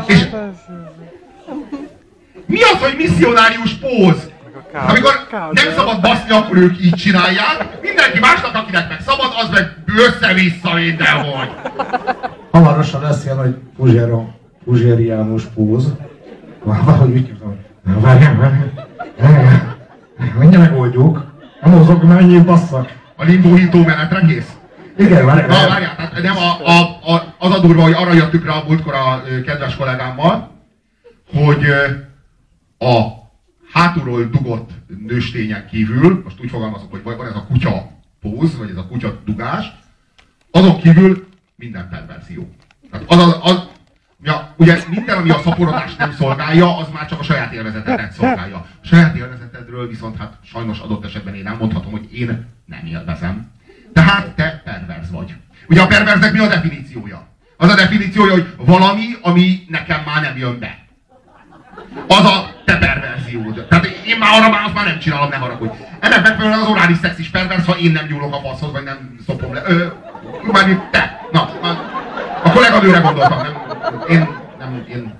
És 0.06 0.26
mi 2.45 2.62
az, 2.62 2.78
hogy 2.80 2.95
misszionárius 2.97 3.73
póz? 3.73 4.27
Amikor 4.88 5.28
nem 5.52 5.74
szabad 5.76 6.02
baszni, 6.02 6.32
akkor 6.32 6.58
ők 6.58 6.82
így 6.82 6.96
csinálják. 6.96 7.78
Mindenki 7.82 8.20
másnak, 8.20 8.56
akinek 8.56 8.90
meg 8.90 9.00
szabad, 9.06 9.32
az 9.42 9.50
meg 9.50 9.76
össze-vissza 9.86 10.74
mindenhogy. 10.74 11.50
Hamarosan 12.52 13.02
lesz 13.02 13.24
ilyen, 13.24 13.38
hogy 13.38 13.56
Puzséro, 13.78 14.26
Puzsériánus 14.66 15.44
póz. 15.44 15.94
Valahogy 16.63 17.12
úgy 17.12 17.26
képzelem, 17.26 17.58
hogy 17.86 18.02
várjál, 18.02 18.36
várjál, 18.38 19.78
mindjárt 20.40 20.70
megoldjuk. 20.70 21.26
Nem 21.62 21.72
mozog, 21.72 22.04
mennyi 22.04 22.40
basszak. 22.40 22.92
A 23.16 23.24
limbóhító 23.24 23.84
menetre 23.84 24.22
kész. 24.28 24.52
Igen, 24.98 25.26
várjál, 25.26 25.48
Na, 25.48 25.68
várjál. 25.70 25.96
tehát 25.96 26.22
nem 26.22 26.36
a, 26.38 26.70
a, 26.70 26.80
a, 27.13 27.36
az 27.40 27.52
a 27.52 27.60
durva, 27.60 27.82
hogy 27.82 27.94
arra 27.94 28.13
jöttük 28.13 28.46
rá 28.46 28.54
a 28.54 28.63
múltkor 28.68 28.94
a 28.94 29.24
kedves 29.46 29.76
kollégámmal, 29.76 30.52
hogy 31.36 31.66
a 32.78 33.26
hátulról 33.71 34.23
dugott 34.23 34.69
nőstényen 35.08 35.67
kívül, 35.67 36.21
most 36.23 36.41
úgy 36.41 36.49
fogalmazok, 36.49 36.91
hogy 36.91 37.03
van 37.03 37.27
ez 37.27 37.36
a 37.36 37.45
kutya 37.45 37.91
póz, 38.21 38.58
vagy 38.58 38.69
ez 38.69 38.77
a 38.77 38.88
kutya 38.88 39.21
dugás, 39.25 39.65
azon 40.51 40.77
kívül 40.77 41.27
minden 41.56 41.89
perverzió. 41.89 42.56
Tehát 42.91 43.06
az, 43.12 43.19
az, 43.19 43.38
az, 43.41 43.67
ja, 44.21 44.53
ugye 44.58 44.84
minden, 44.89 45.17
ami 45.17 45.30
a 45.30 45.39
szaporodást 45.43 45.97
nem 45.97 46.12
szolgálja, 46.12 46.77
az 46.77 46.88
már 46.93 47.08
csak 47.08 47.19
a 47.19 47.23
saját 47.23 47.53
élvezetedet 47.53 48.12
szolgálja. 48.12 48.58
A 48.58 48.67
saját 48.82 49.15
élvezetedről 49.15 49.88
viszont 49.88 50.17
hát 50.17 50.38
sajnos 50.43 50.80
adott 50.80 51.06
esetben 51.06 51.36
én 51.36 51.47
elmondhatom, 51.47 51.91
hogy 51.91 52.13
én 52.13 52.47
nem 52.65 52.86
élvezem. 52.86 53.51
Tehát 53.93 54.36
te 54.36 54.62
perverz 54.63 55.12
vagy. 55.12 55.36
Ugye 55.69 55.82
a 55.82 55.88
perverznek 55.88 56.32
mi 56.32 56.39
a 56.39 56.47
definíciója? 56.47 57.27
Az 57.58 57.69
a 57.69 57.75
definíciója, 57.75 58.32
hogy 58.32 58.53
valami, 58.58 59.06
ami 59.21 59.65
nekem 59.67 60.03
már 60.06 60.21
nem 60.21 60.38
jön 60.38 60.60
be. 60.60 60.86
Az 62.08 62.25
a 62.25 62.57
te 62.67 62.77
perverziód. 62.77 63.65
Tehát 63.69 63.86
én 63.86 64.17
már 64.17 64.39
arra 64.39 64.49
már, 64.49 64.63
azt 64.65 64.73
már 64.73 64.86
nem 64.86 64.99
csinálom, 64.99 65.30
ne 65.30 65.36
haragudj. 65.36 65.71
Ennek 65.99 66.21
megfelelően 66.23 66.60
az 66.60 66.67
orális 66.67 66.97
szex 66.97 67.19
is 67.19 67.30
perverz, 67.30 67.65
ha 67.65 67.77
én 67.77 67.91
nem 67.91 68.06
nyúlok 68.10 68.34
a 68.34 68.39
faszhoz, 68.39 68.71
vagy 68.71 68.84
nem 68.84 69.19
szopom 69.27 69.53
le. 69.53 69.62
Ö, 69.65 69.86
mármint 70.51 70.82
te. 70.91 71.21
Na, 71.32 71.41
a, 71.62 71.67
a 72.43 72.51
kolléganőre 72.51 72.99
gondoltam, 72.99 73.38
nem, 73.38 73.56
én, 74.10 74.27
nem, 74.60 74.86
én, 74.89 75.13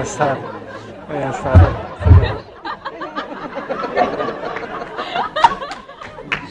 Ez 0.00 0.08
szár. 0.08 0.38
Olyan 1.10 1.32
szár. 1.32 1.68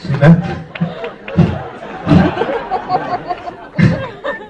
Szünet. 0.02 0.46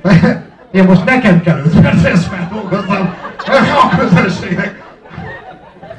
Én 0.79 0.85
most 0.85 1.05
nekem 1.05 1.41
kell 1.41 1.59
5 1.64 1.81
percet 1.81 2.12
ezt 2.12 2.29
feldolgozzam. 2.29 3.14
A 3.93 3.97
közönségnek. 3.97 4.83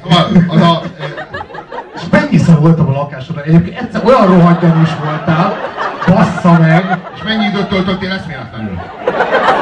szóval 0.02 0.44
az 0.48 0.60
a, 0.60 0.82
És 1.94 2.00
mennyiszer 2.10 2.58
voltam 2.58 2.88
a 2.88 2.92
lakásodon? 2.92 3.42
Egyébként 3.42 3.78
egyszer 3.80 4.04
olyan 4.04 4.26
rohadt 4.26 4.60
gyanús 4.60 4.88
voltál, 5.04 5.56
bassza 6.06 6.58
meg, 6.58 6.98
és 7.14 7.22
mennyi 7.22 7.44
időt 7.44 7.68
töltöttél 7.68 8.10
eszméletlenül? 8.10 8.78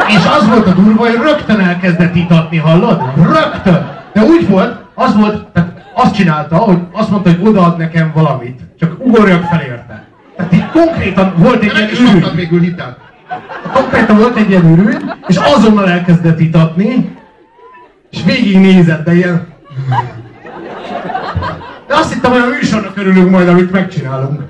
és 0.09 0.27
az 0.39 0.49
volt 0.49 0.67
a 0.67 0.73
durva, 0.73 1.01
hogy 1.01 1.19
rögtön 1.23 1.61
elkezdett 1.61 2.15
itatni, 2.15 2.57
hallod? 2.57 3.03
Rögtön! 3.17 3.91
De 4.13 4.23
úgy 4.23 4.49
volt, 4.49 4.77
az 4.95 5.17
volt, 5.17 5.47
tehát 5.47 5.73
azt 5.95 6.15
csinálta, 6.15 6.57
hogy 6.57 6.79
azt 6.93 7.11
mondta, 7.11 7.31
hogy 7.31 7.49
odaad 7.49 7.79
nekem 7.79 8.11
valamit, 8.15 8.61
csak 8.79 8.97
ugorjak 8.99 9.43
fel 9.43 9.61
érte. 9.61 10.05
Tehát 10.37 10.53
így 10.53 10.71
konkrétan 10.71 11.35
volt 11.37 11.63
egy 11.63 11.91
is 11.93 11.99
ilyen 11.99 12.17
ürügy. 12.17 12.35
végül 12.35 12.61
hitelt. 12.61 13.07
Konkrétan 13.73 14.17
volt 14.17 14.37
egy 14.37 14.51
ilyen 14.51 14.79
ürügy, 14.79 15.05
és 15.27 15.37
azonnal 15.37 15.89
elkezdett 15.89 16.41
itatni, 16.41 17.17
és 18.11 18.23
végig 18.25 18.59
nézett, 18.59 19.05
de 19.05 19.15
ilyen... 19.15 19.47
De 21.87 21.95
azt 21.95 22.13
hittem, 22.13 22.31
hogy 22.31 22.41
a 22.41 22.47
műsornak 22.47 22.97
örülünk 22.97 23.31
majd, 23.31 23.49
amit 23.49 23.73
megcsinálunk. 23.73 24.43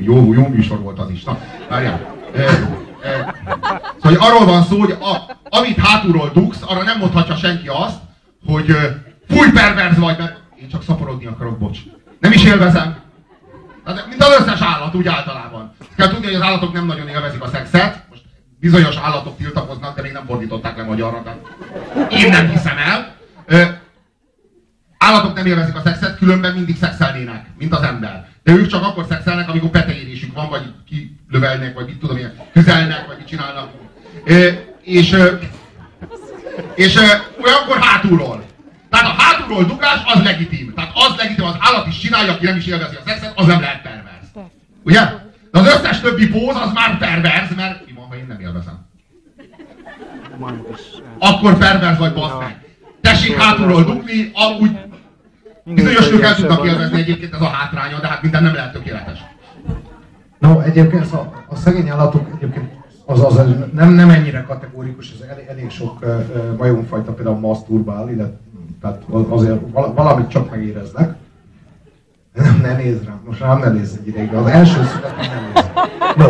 Jó, 0.00 0.32
jó 0.32 0.46
műsor 0.46 0.80
volt 0.80 0.98
az 0.98 1.10
is. 1.10 1.24
Na, 1.24 1.38
várjál. 1.68 2.00
E, 2.34 2.42
e, 2.42 3.34
szóval 4.02 4.28
arról 4.28 4.46
van 4.46 4.62
szó, 4.62 4.78
hogy 4.78 4.90
a, 4.90 5.36
amit 5.58 5.78
hátulról 5.78 6.30
dugsz, 6.34 6.62
arra 6.66 6.82
nem 6.82 6.98
mondhatja 6.98 7.36
senki 7.36 7.68
azt, 7.68 7.96
hogy 8.46 8.76
fúj 9.28 9.50
perverz 9.52 9.98
vagy, 9.98 10.18
mert 10.18 10.40
én 10.60 10.68
csak 10.68 10.82
szaporodni 10.82 11.26
akarok, 11.26 11.58
bocs. 11.58 11.78
Nem 12.20 12.32
is 12.32 12.44
élvezem. 12.44 12.96
Hát, 13.88 14.08
mint 14.08 14.22
az 14.22 14.40
összes 14.40 14.60
állat, 14.60 14.94
úgy 14.94 15.08
általában. 15.08 15.72
Kell 15.96 16.08
tudni, 16.08 16.26
hogy 16.26 16.34
az 16.34 16.42
állatok 16.42 16.72
nem 16.72 16.86
nagyon 16.86 17.08
élvezik 17.08 17.42
a 17.42 17.48
szexet. 17.48 18.04
Most 18.08 18.22
bizonyos 18.60 18.96
állatok 18.96 19.36
tiltakoznak, 19.36 19.96
de 19.96 20.02
még 20.02 20.12
nem 20.12 20.26
fordították 20.26 20.76
le 20.76 20.82
magyarra. 20.84 21.22
Tehát 21.22 21.38
én 22.10 22.28
nem 22.28 22.48
hiszem 22.48 22.78
el. 22.78 23.16
E, 23.46 23.80
állatok 24.98 25.34
nem 25.34 25.46
élvezik 25.46 25.76
a 25.76 25.80
szexet, 25.84 26.18
különben 26.18 26.54
mindig 26.54 26.76
szexelnének, 26.76 27.46
mint 27.58 27.74
az 27.74 27.82
ember. 27.82 28.28
De 28.42 28.52
ők 28.52 28.66
csak 28.66 28.82
akkor 28.82 29.04
szexelnek, 29.08 29.48
amikor 29.48 29.70
peteérésük 29.70 30.34
van, 30.34 30.48
vagy 30.48 30.72
kilövelnek, 30.88 31.74
vagy 31.74 31.86
mit 31.86 31.98
tudom 31.98 32.16
én, 32.16 32.32
küzelnek, 32.52 33.06
vagy 33.06 33.16
mit 33.16 33.26
csinálnak. 33.26 33.70
E, 34.26 34.34
és, 34.82 35.12
e, 35.12 35.38
és 36.74 36.96
e, 36.96 37.26
olyankor 37.42 37.78
hátulról. 37.80 38.44
Tehát 38.90 39.06
a 39.06 39.22
hátulról 39.22 39.64
dugás 39.64 40.00
az 40.14 40.22
legitim. 40.22 40.72
Tehát 40.74 40.90
az 40.94 41.16
legitim, 41.16 41.44
az 41.44 41.56
állat 41.58 41.86
is 41.86 41.98
csinálja, 41.98 42.32
aki 42.32 42.44
nem 42.44 42.56
is 42.56 42.66
élvezi 42.66 42.94
a 42.94 43.00
szexet, 43.06 43.32
az 43.36 43.46
nem 43.46 43.60
lehet 43.60 43.82
perverz. 43.82 44.50
Ugye? 44.84 45.00
De 45.50 45.58
az 45.58 45.66
összes 45.66 46.00
többi 46.00 46.28
póz 46.28 46.56
az 46.56 46.72
már 46.72 46.98
perverz, 46.98 47.54
mert 47.56 47.86
mi 47.86 47.92
van, 47.92 48.06
ha 48.08 48.16
én 48.16 48.24
nem 48.28 48.40
élvezem? 48.40 48.86
Akkor 51.18 51.58
perverz 51.58 51.98
vagy, 51.98 52.12
basz 52.12 52.38
meg. 52.38 52.64
Tessék 53.00 53.36
hátulról 53.36 53.84
dugni, 53.84 54.30
amúgy 54.34 54.78
bizonyos 55.64 56.08
nők 56.08 56.22
el 56.22 56.34
tudnak 56.34 56.66
élvezni 56.66 57.00
egyébként 57.00 57.34
ez 57.34 57.40
a 57.40 57.48
hátránya, 57.48 58.00
de 58.00 58.06
hát 58.06 58.22
minden 58.22 58.42
nem 58.42 58.54
lehet 58.54 58.72
tökéletes. 58.72 59.18
No, 60.38 60.60
egyébként 60.60 61.12
a, 61.12 61.44
a 61.48 61.56
szegény 61.56 61.88
állatok 61.88 62.28
egyébként 62.36 62.70
az, 63.06 63.24
az 63.24 63.40
nem, 63.72 63.92
nem 63.92 64.10
ennyire 64.10 64.42
kategórikus, 64.42 65.12
ez 65.12 65.28
elég, 65.28 65.46
elég 65.48 65.70
sok 65.70 65.98
uh, 66.02 66.56
majomfajta 66.56 67.12
például 67.12 67.38
masturbál, 67.38 68.10
illetve 68.10 68.36
tehát 68.80 69.02
azért 69.28 69.60
valamit 69.94 70.28
csak 70.28 70.50
megéreznek. 70.50 71.14
Nem, 72.34 72.60
ne 72.62 72.76
nézd 72.76 73.04
rám, 73.04 73.20
most 73.26 73.40
rám 73.40 73.58
ne 73.58 73.68
nézz 73.68 73.96
egy 74.00 74.08
ideig, 74.08 74.34
az 74.34 74.46
első 74.46 74.84
szület 74.84 75.16
nem 75.16 75.44
nézd. 75.54 75.70
No. 76.16 76.28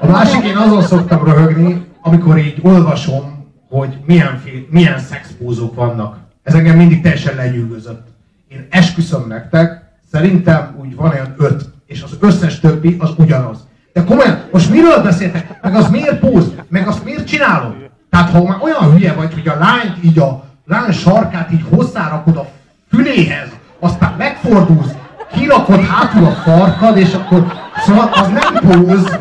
A 0.00 0.06
másik, 0.06 0.44
én 0.44 0.56
azon 0.56 0.82
szoktam 0.82 1.24
röhögni, 1.24 1.86
amikor 2.02 2.38
így 2.38 2.58
olvasom, 2.62 3.46
hogy 3.68 3.98
milyen, 4.06 4.42
milyen 4.70 4.98
szexpózok 4.98 5.74
vannak. 5.74 6.18
Ez 6.42 6.54
engem 6.54 6.76
mindig 6.76 7.02
teljesen 7.02 7.34
lenyűgözött. 7.34 8.06
Én 8.48 8.66
esküszöm 8.70 9.24
nektek, 9.28 9.82
szerintem 10.12 10.76
úgy 10.80 10.96
van 10.96 11.10
olyan 11.10 11.34
öt, 11.36 11.68
és 11.86 12.02
az 12.02 12.16
összes 12.20 12.60
többi 12.60 12.96
az 12.98 13.10
ugyanaz. 13.16 13.58
De 13.92 14.04
komolyan, 14.04 14.42
most 14.52 14.70
miről 14.70 15.02
beszéltek? 15.02 15.62
Meg 15.62 15.74
az 15.74 15.90
miért 15.90 16.18
póz? 16.18 16.54
Meg 16.68 16.88
azt 16.88 17.04
miért 17.04 17.26
csinálod? 17.26 17.74
Tehát 18.10 18.30
ha 18.30 18.44
már 18.44 18.58
olyan 18.62 18.92
hülye 18.92 19.12
vagy, 19.12 19.34
hogy 19.34 19.48
a 19.48 19.58
lányt 19.58 20.04
így 20.04 20.18
a 20.18 20.44
lány 20.70 20.92
sarkát 20.92 21.52
így 21.52 21.64
hozzárakod 21.74 22.36
a 22.36 22.46
füléhez, 22.90 23.48
aztán 23.80 24.14
megfordulsz, 24.18 24.90
kirakod 25.32 25.86
hátul 25.86 26.24
a 26.24 26.30
farkad, 26.30 26.96
és 26.96 27.14
akkor 27.14 27.46
szóval 27.86 28.10
az 28.12 28.28
nem 28.28 28.70
póz, 28.70 29.18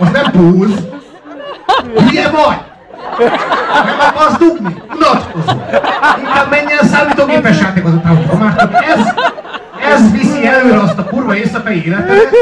az 0.00 0.08
nem 0.12 0.30
póz, 0.30 0.88
hülye 1.96 2.30
vagy? 2.30 2.58
Nem 3.84 3.96
akarsz 4.08 4.38
dugni? 4.38 4.82
Unatkozol. 4.94 5.68
Inkább 6.18 6.50
menjen 6.50 6.84
számítógépes 6.84 7.60
játékhoz 7.60 7.92
után, 7.92 8.16
hogy 8.16 8.38
már 8.38 8.84
ez, 8.96 9.14
ez 9.90 10.10
viszi 10.12 10.46
előre 10.46 10.80
azt 10.80 10.98
a 10.98 11.04
kurva 11.04 11.36
éjszakai 11.36 11.86
életet, 11.86 12.36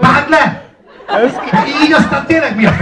vágd 0.00 0.30
le! 0.30 0.62
Így 1.84 1.92
aztán 1.92 2.26
tényleg 2.26 2.56
mi 2.56 2.66
a 2.66 2.72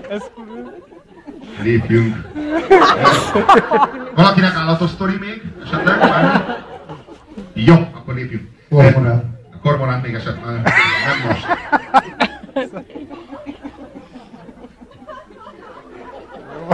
fenének? 0.00 0.72
Lépjünk. 1.62 2.16
Valakinek 4.14 4.54
állatos 4.54 4.90
sztori 4.90 5.16
még? 5.20 5.42
Esetleg? 5.64 5.98
Jó, 7.52 7.74
akkor 7.74 8.14
lépjünk. 8.14 8.48
Kormorán. 8.68 9.38
A 9.52 9.58
kormorán 9.62 10.00
még 10.00 10.14
esetleg 10.14 10.44
nem 10.44 11.28
most. 11.28 11.46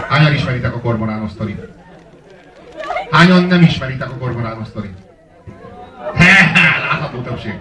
Hányan 0.08 0.32
ismeritek 0.34 0.74
a 0.74 0.80
kormorános 0.80 1.30
sztorit? 1.30 1.68
Hányan 3.10 3.44
nem 3.44 3.62
ismeritek 3.62 4.10
a 4.10 4.14
kormorános 4.18 4.66
sztorit? 4.66 4.98
Látható 6.90 7.20
többség. 7.20 7.60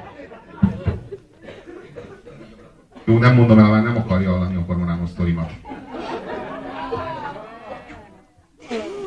Jó, 3.07 3.17
nem 3.17 3.35
mondom 3.35 3.59
el, 3.59 3.69
mert 3.69 3.83
nem 3.83 3.97
akarja 3.97 4.31
hallani 4.31 4.55
a 4.55 4.65
kormorános 4.65 5.09
sztorimat. 5.09 5.51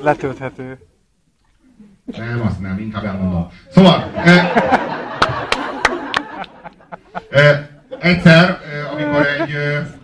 Letölthető. 0.02 0.78
Nem, 2.04 2.40
azt 2.46 2.60
nem, 2.60 2.78
inkább 2.78 3.04
elmondom. 3.04 3.48
Szóval, 3.70 4.10
e, 4.14 4.52
e, 7.30 7.70
egyszer, 7.98 8.48
e, 8.50 8.90
amikor 8.90 9.26
egy, 9.26 9.50
e, 9.50 9.98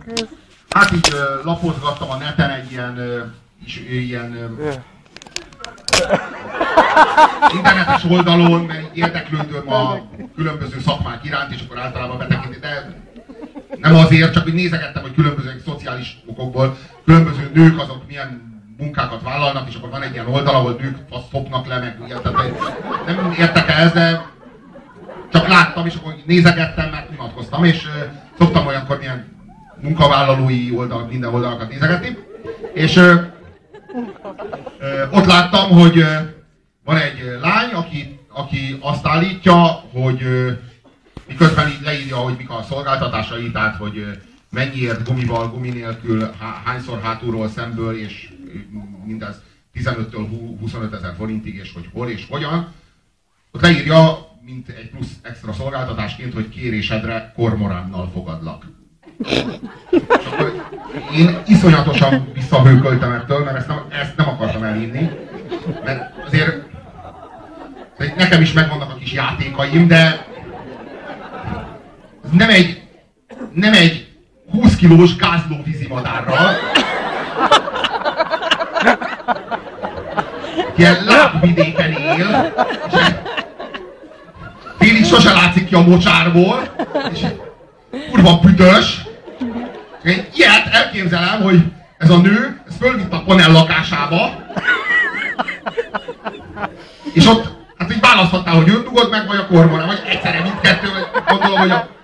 hát 0.69 0.91
így 0.91 1.13
e, 1.13 1.43
lapozgattam 1.43 2.09
a 2.09 2.17
neten 2.17 2.49
egy 2.49 2.71
ilyen, 2.71 2.99
e, 2.99 3.33
is, 3.65 3.79
ilyen 3.89 4.57
e, 4.63 4.83
internetes 7.53 8.03
oldalon, 8.03 8.65
mert 8.65 8.95
érdeklődöm 8.95 9.71
a 9.71 10.09
különböző 10.35 10.79
szakmák 10.79 11.23
iránt, 11.25 11.53
és 11.53 11.61
akkor 11.61 11.79
általában 11.79 12.17
betekinti, 12.17 12.59
de 12.59 13.05
nem 13.79 13.95
azért, 13.95 14.33
csak 14.33 14.43
hogy 14.43 14.53
nézegettem, 14.53 15.01
hogy 15.01 15.13
különböző 15.13 15.61
szociális 15.65 16.17
okokból 16.25 16.77
különböző 17.05 17.51
nők 17.53 17.79
azok 17.79 18.07
milyen 18.07 18.55
munkákat 18.77 19.23
vállalnak, 19.23 19.69
és 19.69 19.75
akkor 19.75 19.89
van 19.89 20.01
egy 20.01 20.13
ilyen 20.13 20.27
oldal, 20.27 20.55
ahol 20.55 20.75
nők 20.79 20.97
azt 21.09 21.29
szopnak 21.31 21.67
le, 21.67 21.79
meg 21.79 21.97
ilyen, 22.07 22.21
tehát 22.21 22.37
nem 23.05 23.35
értek 23.39 23.69
ez, 23.69 23.91
de 23.91 24.25
csak 25.31 25.47
láttam, 25.47 25.85
és 25.85 25.95
akkor 25.95 26.15
nézegettem, 26.25 26.89
mert 26.89 27.09
unatkoztam, 27.19 27.63
és 27.63 27.87
szoktam 28.37 28.67
olyankor 28.67 28.97
milyen 28.97 29.35
munkavállalói 29.81 30.71
oldal, 30.75 31.07
minden 31.09 31.33
oldalakat 31.33 31.69
nézegetni, 31.69 32.17
és 32.73 32.95
uh, 32.95 33.13
uh, 34.79 35.17
ott 35.17 35.25
láttam, 35.25 35.69
hogy 35.69 35.97
uh, 35.97 36.05
van 36.85 36.97
egy 36.97 37.37
lány, 37.41 37.73
aki, 37.73 38.19
aki 38.33 38.77
azt 38.81 39.07
állítja, 39.07 39.55
hogy 39.93 40.23
miközben 41.27 41.67
így 41.67 41.81
leírja, 41.83 42.15
hogy 42.15 42.35
mik 42.37 42.49
a 42.49 42.65
szolgáltatásai, 42.69 43.51
tehát 43.51 43.75
hogy 43.75 44.19
mennyiért 44.49 45.07
gumival, 45.07 45.49
gumi 45.49 45.69
nélkül, 45.69 46.29
hányszor 46.63 47.01
hátulról 47.01 47.49
szemből, 47.49 47.99
és 47.99 48.29
mindez 49.05 49.41
15-től 49.75 50.27
25 50.59 50.93
ezer 50.93 51.13
forintig, 51.17 51.55
és 51.55 51.73
hogy 51.73 51.89
hol 51.93 52.09
és 52.09 52.25
hogyan. 52.29 52.73
Ott 53.51 53.61
leírja, 53.61 54.27
mint 54.45 54.69
egy 54.69 54.89
plusz 54.89 55.11
extra 55.21 55.53
szolgáltatásként, 55.53 56.33
hogy 56.33 56.49
kérésedre 56.49 57.33
kormoránnal 57.35 58.09
fogadlak. 58.13 58.65
Én 61.15 61.37
iszonyatosan 61.47 62.31
visszahőköltem 62.33 63.11
ettől, 63.11 63.43
mert 63.43 63.57
ezt 63.57 63.67
nem, 63.67 63.85
ezt 63.89 64.15
nem 64.15 64.27
akartam 64.27 64.63
elhinni. 64.63 65.09
Mert 65.83 66.25
azért 66.25 66.65
nekem 67.97 68.41
is 68.41 68.53
megvannak 68.53 68.91
a 68.91 68.95
kis 68.95 69.13
játékaim, 69.13 69.87
de 69.87 70.25
nem 72.31 72.49
egy, 72.49 72.81
nem 73.53 73.73
egy 73.73 74.07
20 74.51 74.75
kilós 74.75 75.15
gázló 75.15 75.61
vízimadárral, 75.63 76.55
ilyen 80.75 81.03
lábvidéken 81.05 81.91
él, 81.91 82.53
és 82.91 82.99
félig 84.79 85.05
sose 85.05 85.33
látszik 85.33 85.65
ki 85.67 85.75
a 85.75 85.81
mocsárból, 85.81 86.75
és 87.11 87.19
kurva 88.11 88.39
büdös. 88.39 89.01
Én 90.03 90.25
ilyet 90.33 90.67
elképzelem, 90.71 91.41
hogy 91.41 91.63
ez 91.97 92.09
a 92.09 92.17
nő, 92.17 92.61
ez 92.67 92.75
fölvitt 92.79 93.13
a 93.13 93.23
panel 93.25 93.51
lakásába, 93.51 94.45
és 97.13 97.25
ott, 97.25 97.55
hát 97.77 97.91
így 97.91 97.99
választhattál, 97.99 98.55
hogy 98.55 98.67
őt 98.67 98.83
dugod 98.83 99.09
meg, 99.09 99.27
vagy 99.27 99.37
a 99.37 99.47
kormorán, 99.47 99.87
vagy 99.87 100.01
egyszerre 100.09 100.41
mindkettő, 100.41 100.87
gondolom, 101.27 101.57
hogy 101.57 101.71
a 101.71 101.96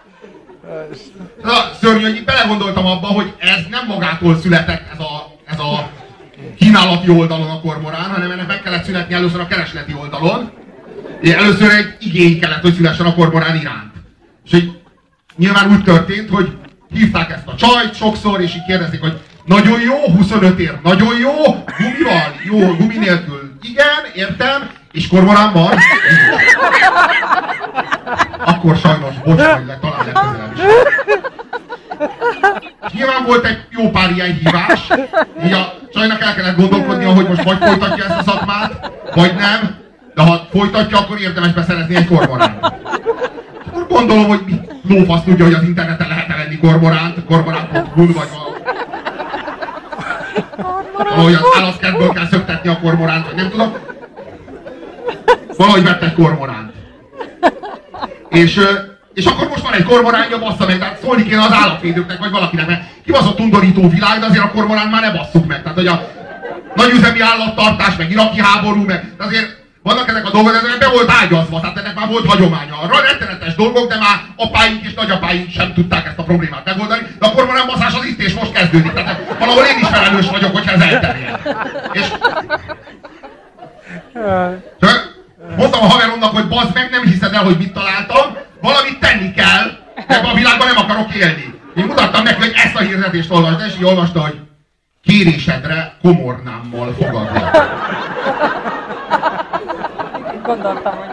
szörnyű, 1.84 2.04
hogy 2.04 2.24
belegondoltam 2.24 2.86
abba, 2.86 3.08
hogy 3.08 3.34
ez 3.40 3.60
nem 3.70 3.86
magától 3.88 4.38
született 4.38 4.92
ez 4.94 5.00
a, 5.00 5.38
ez 5.46 5.60
a 5.60 5.90
kínálati 6.58 7.10
oldalon 7.10 7.50
a 7.50 7.62
kormorán, 7.62 8.10
hanem 8.10 8.32
ennek 8.32 8.48
meg 8.48 8.62
kellett 8.62 8.84
születni 8.84 9.14
először 9.14 9.40
a 9.40 9.48
keresleti 9.48 9.96
oldalon. 10.02 10.52
Először 11.24 11.70
egy 11.72 11.96
igény 12.00 12.40
kellett, 12.40 12.62
hogy 12.62 12.74
szülessen 12.74 13.06
a 13.06 13.14
kormorán 13.14 13.56
iránt. 13.56 13.94
És 14.46 14.54
így 14.54 14.72
nyilván 15.38 15.72
úgy 15.72 15.84
történt, 15.84 16.30
hogy 16.30 16.58
hívták 16.94 17.32
ezt 17.32 17.48
a 17.48 17.56
csajt 17.56 17.96
sokszor, 17.96 18.42
és 18.42 18.56
így 18.56 18.66
kérdezték, 18.66 19.02
hogy 19.02 19.20
Nagyon 19.46 19.82
jó, 19.82 20.10
25 20.16 20.60
ér, 20.60 20.80
nagyon 20.84 21.18
jó, 21.20 21.34
gumival, 21.78 22.36
jó, 22.44 22.76
gumi 22.76 22.98
nélkül. 22.98 23.58
Igen, 23.62 24.00
értem, 24.16 24.70
és 24.92 25.08
kormoránban? 25.08 25.72
Akkor 28.46 28.78
sajnos, 28.78 29.16
bocs, 29.24 29.42
hogy 29.42 29.66
le, 29.66 29.80
talán 29.82 30.06
legközelebb 30.06 30.54
is. 30.56 30.62
És 32.86 32.92
nyilván 32.92 33.26
volt 33.26 33.46
egy 33.46 33.58
jó 33.70 33.90
pár 33.90 34.12
ilyen 34.12 34.34
hívás, 34.34 34.88
így 35.46 35.52
a 35.52 35.74
csajnak 35.94 36.22
el 36.22 36.36
kellett 36.36 36.58
gondolkodnia, 36.58 37.14
hogy 37.14 37.28
most 37.28 37.44
vagy 37.44 37.58
folytatja 37.58 38.04
ezt 38.04 38.20
a 38.20 38.32
szakmát, 38.32 38.92
vagy 39.16 39.36
nem, 39.36 39.76
de 40.16 40.22
ha 40.22 40.48
folytatja, 40.52 40.98
akkor 40.98 41.22
érdemes 41.22 41.54
beszerezni 41.54 41.96
egy 41.96 42.08
kormoránt. 42.08 42.66
Akkor 43.68 43.88
gondolom, 43.88 44.28
hogy 44.28 44.42
mi 44.46 44.60
lófasz 44.88 45.24
tudja, 45.24 45.46
hogy 45.46 45.54
az 45.54 45.64
interneten 45.64 46.08
lehet 46.08 46.30
-e 46.30 46.36
venni 46.36 46.58
kormoránt, 46.58 47.26
kormorán.hu 47.26 48.14
vagy 48.14 48.28
valami. 48.34 48.62
Valahogy 50.98 51.34
az 51.34 51.58
állatkertből 51.58 52.10
kell 52.10 52.28
szöktetni 52.28 52.70
a 52.70 52.80
kormoránt, 52.80 53.26
vagy 53.26 53.36
nem 53.36 53.50
tudom. 53.50 53.74
Valahogy 55.58 55.84
vett 55.84 56.02
egy 56.02 56.14
kormoránt. 56.14 56.72
És, 58.30 58.60
és 59.14 59.26
akkor 59.26 59.48
most 59.48 59.64
van 59.64 59.74
egy 59.74 59.84
kormoránja, 59.84 60.40
bassza 60.40 60.66
meg, 60.66 60.80
tehát 60.80 61.00
szólni 61.02 61.24
kéne 61.24 61.42
az 61.42 61.52
állatvédőknek, 61.52 62.20
vagy 62.20 62.32
valakinek, 62.32 62.68
mert 62.68 62.82
kibaszott 63.06 63.40
undorító 63.40 63.90
világ, 63.90 64.20
de 64.20 64.26
azért 64.26 64.44
a 64.44 64.52
kormorán 64.52 64.88
már 64.88 65.02
ne 65.02 65.12
basszuk 65.12 65.46
meg. 65.46 65.62
Tehát, 65.62 65.78
hogy 65.78 65.88
a 65.88 66.10
nagyüzemi 66.76 67.22
állattartás, 67.22 67.96
meg 67.96 68.12
iraki 68.12 68.42
háború, 68.42 68.84
meg 68.84 69.14
de 69.18 69.24
azért 69.24 69.62
vannak 69.84 70.10
ezek 70.10 70.26
a 70.26 70.32
dolgok, 70.32 70.56
ezek 70.56 70.78
be 70.80 70.88
volt 70.88 71.12
ágyazva, 71.22 71.60
tehát 71.60 71.78
ennek 71.78 71.96
már 71.96 72.08
volt 72.08 72.26
hagyománya. 72.26 72.80
Arra 72.82 73.02
rettenetes 73.02 73.56
dolgok, 73.56 73.90
de 73.90 73.98
már 73.98 74.18
apáink 74.36 74.84
és 74.84 74.94
nagyapáink 74.94 75.52
sem 75.52 75.74
tudták 75.74 76.06
ezt 76.06 76.20
a 76.20 76.24
problémát 76.24 76.66
megoldani, 76.66 77.02
de 77.20 77.26
a 77.26 77.32
kormorán 77.32 77.68
baszás 77.68 77.94
az 77.94 78.06
itt 78.06 78.22
és 78.22 78.34
most 78.34 78.52
kezdődik. 78.52 78.94
Tehát 78.94 79.36
valahol 79.40 79.64
én 79.64 79.80
is 79.82 79.88
felelős 79.88 80.30
vagyok, 80.30 80.54
hogyha 80.56 80.72
ez 80.72 80.82
elterjed. 80.82 81.40
És 81.92 82.08
mondtam 85.58 85.82
a 85.82 85.88
haveromnak, 85.88 86.34
hogy 86.34 86.48
bazd 86.48 86.74
meg, 86.74 86.90
nem 86.92 87.04
hiszed 87.04 87.34
el, 87.34 87.44
hogy 87.44 87.58
mit 87.58 87.74
találtam, 87.74 88.38
valamit 88.64 89.00
tenni 89.00 89.32
kell, 89.34 89.66
ebben 90.08 90.30
a 90.30 90.34
világban 90.34 90.68
nem 90.68 90.78
akarok 90.78 91.14
élni. 91.14 91.54
Én 91.76 91.86
mutattam 91.86 92.24
neki, 92.24 92.40
hogy 92.40 92.54
ezt 92.56 92.76
a 92.76 92.80
hirdetést 92.80 93.32
olvasd, 93.32 93.64
és 93.68 93.76
így 93.76 93.84
olvasta, 93.84 94.22
hogy 94.22 94.40
kérésedre 95.04 95.94
komornámmal 96.02 96.94
fogadlak. 97.00 97.58
Gondoltam, 100.44 100.94
hogy 100.98 101.12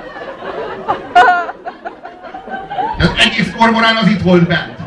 Az 2.99 3.13
egész 3.19 3.51
kormorán 3.57 3.97
az 3.97 4.07
itt 4.07 4.23
volt 4.23 4.47
bent. 4.47 4.79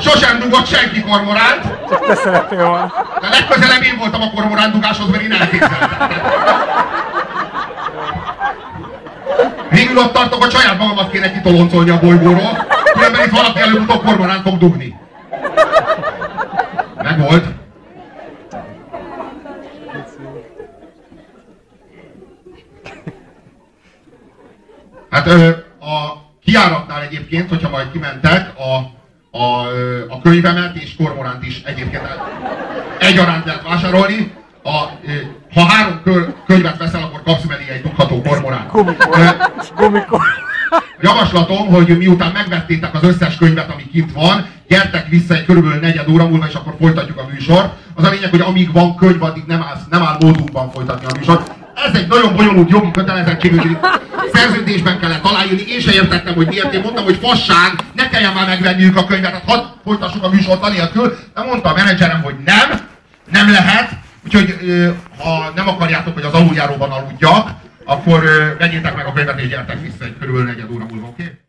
Sosem 0.00 0.38
dugott 0.38 0.66
senki 0.66 1.00
kormoránt, 1.02 1.62
Csak 1.88 2.06
te 2.06 2.14
szerettél 2.14 2.66
volna. 2.66 2.92
de 3.20 3.28
legközelebb 3.28 3.82
én 3.82 3.96
voltam 3.98 4.22
a 4.22 4.30
kormorán 4.30 4.70
dugáshoz, 4.70 5.08
mert 5.10 5.22
én 5.22 5.32
elképzeltem. 5.32 6.08
Végül 9.70 9.98
ott 9.98 10.12
tartok, 10.12 10.42
hogy 10.42 10.52
saját 10.52 10.78
magamat 10.78 11.10
kéne 11.10 11.32
kitoloncolni 11.32 11.90
a 11.90 11.98
bolygóról, 11.98 12.66
különben 12.92 13.24
itt 13.24 13.30
valaki 13.30 13.60
előbb-utóbb 13.60 14.04
kormorán 14.04 14.42
fog 14.42 14.58
dugni. 14.58 14.98
Megvolt. 17.02 17.44
Hát 25.10 25.26
a 25.80 26.24
kiáratnál 26.44 27.02
egyébként, 27.02 27.48
hogyha 27.48 27.68
majd 27.68 27.90
kimentek, 27.90 28.52
a, 28.58 28.76
a, 29.38 29.66
a 30.08 30.20
könyvemet 30.22 30.76
és 30.76 30.96
kormoránt 30.96 31.46
is 31.46 31.62
egyébként 31.64 32.08
egyaránt 32.98 33.44
lehet 33.44 33.62
vásárolni. 33.62 34.32
A, 34.62 34.70
ha 35.54 35.64
három 35.64 36.00
kör, 36.04 36.34
könyvet 36.46 36.76
veszel, 36.76 37.02
akkor 37.02 37.22
kapsz 37.22 37.44
mellé 37.44 37.68
egy 37.68 37.82
dugható 37.82 38.22
kormoránt. 38.22 38.70
Ö, 39.86 39.88
Gumikor. 39.88 40.20
Javaslatom, 41.00 41.66
hogy 41.66 41.98
miután 41.98 42.32
megvettétek 42.32 42.94
az 42.94 43.02
összes 43.02 43.36
könyvet, 43.36 43.70
ami 43.70 43.90
kint 43.92 44.12
van, 44.12 44.46
gyertek 44.68 45.08
vissza 45.08 45.34
egy 45.34 45.44
körülbelül 45.44 45.80
negyed 45.80 46.08
óra 46.08 46.28
múlva, 46.28 46.46
és 46.46 46.54
akkor 46.54 46.74
folytatjuk 46.80 47.18
a 47.18 47.26
műsort. 47.32 47.72
Az 47.94 48.04
a 48.04 48.10
lényeg, 48.10 48.30
hogy 48.30 48.40
amíg 48.40 48.72
van 48.72 48.96
könyv, 48.96 49.22
addig 49.22 49.42
nem 49.46 49.62
áll, 49.62 49.76
nem 49.90 50.02
áll 50.02 50.16
módunkban 50.20 50.70
folytatni 50.70 51.06
a 51.06 51.16
műsort. 51.18 51.52
Ez 51.74 51.94
egy 51.94 52.08
nagyon 52.08 52.36
bonyolult 52.36 52.70
jogi 52.70 52.90
kötelezettség, 52.90 53.60
hogy 53.60 53.76
szerződésben 54.32 54.98
kellett 54.98 55.24
aláírni. 55.24 55.64
Én 55.68 55.80
se 55.80 55.92
értettem, 55.92 56.34
hogy 56.34 56.46
miért. 56.46 56.74
Én 56.74 56.80
mondtam, 56.80 57.04
hogy 57.04 57.18
fasság, 57.22 57.72
ne 57.94 58.08
kelljen 58.08 58.32
már 58.32 58.46
megvenniük 58.46 58.96
a 58.96 59.04
könyvet, 59.04 59.32
hát 59.32 59.44
hadd 59.46 59.64
folytassuk 59.84 60.22
a 60.22 60.28
műsort 60.28 60.64
anélkül. 60.64 61.16
De 61.34 61.42
mondta 61.42 61.70
a 61.70 61.74
menedzserem, 61.74 62.22
hogy 62.22 62.34
nem, 62.44 62.80
nem 63.30 63.50
lehet. 63.50 63.90
Úgyhogy 64.24 64.56
ha 65.18 65.52
nem 65.54 65.68
akarjátok, 65.68 66.14
hogy 66.14 66.24
az 66.24 66.32
aluljáróban 66.32 66.90
aludjak, 66.90 67.50
akkor 67.86 68.22
vegyétek 68.58 68.96
meg 68.96 69.06
a 69.06 69.12
könyvet 69.12 69.40
és 69.40 69.48
gyertek 69.48 69.80
vissza 69.80 70.04
egy 70.04 70.18
körülbelül 70.18 70.48
negyed 70.48 70.70
óra 70.70 70.84
múlva, 70.84 71.06
oké? 71.06 71.22
Okay? 71.22 71.45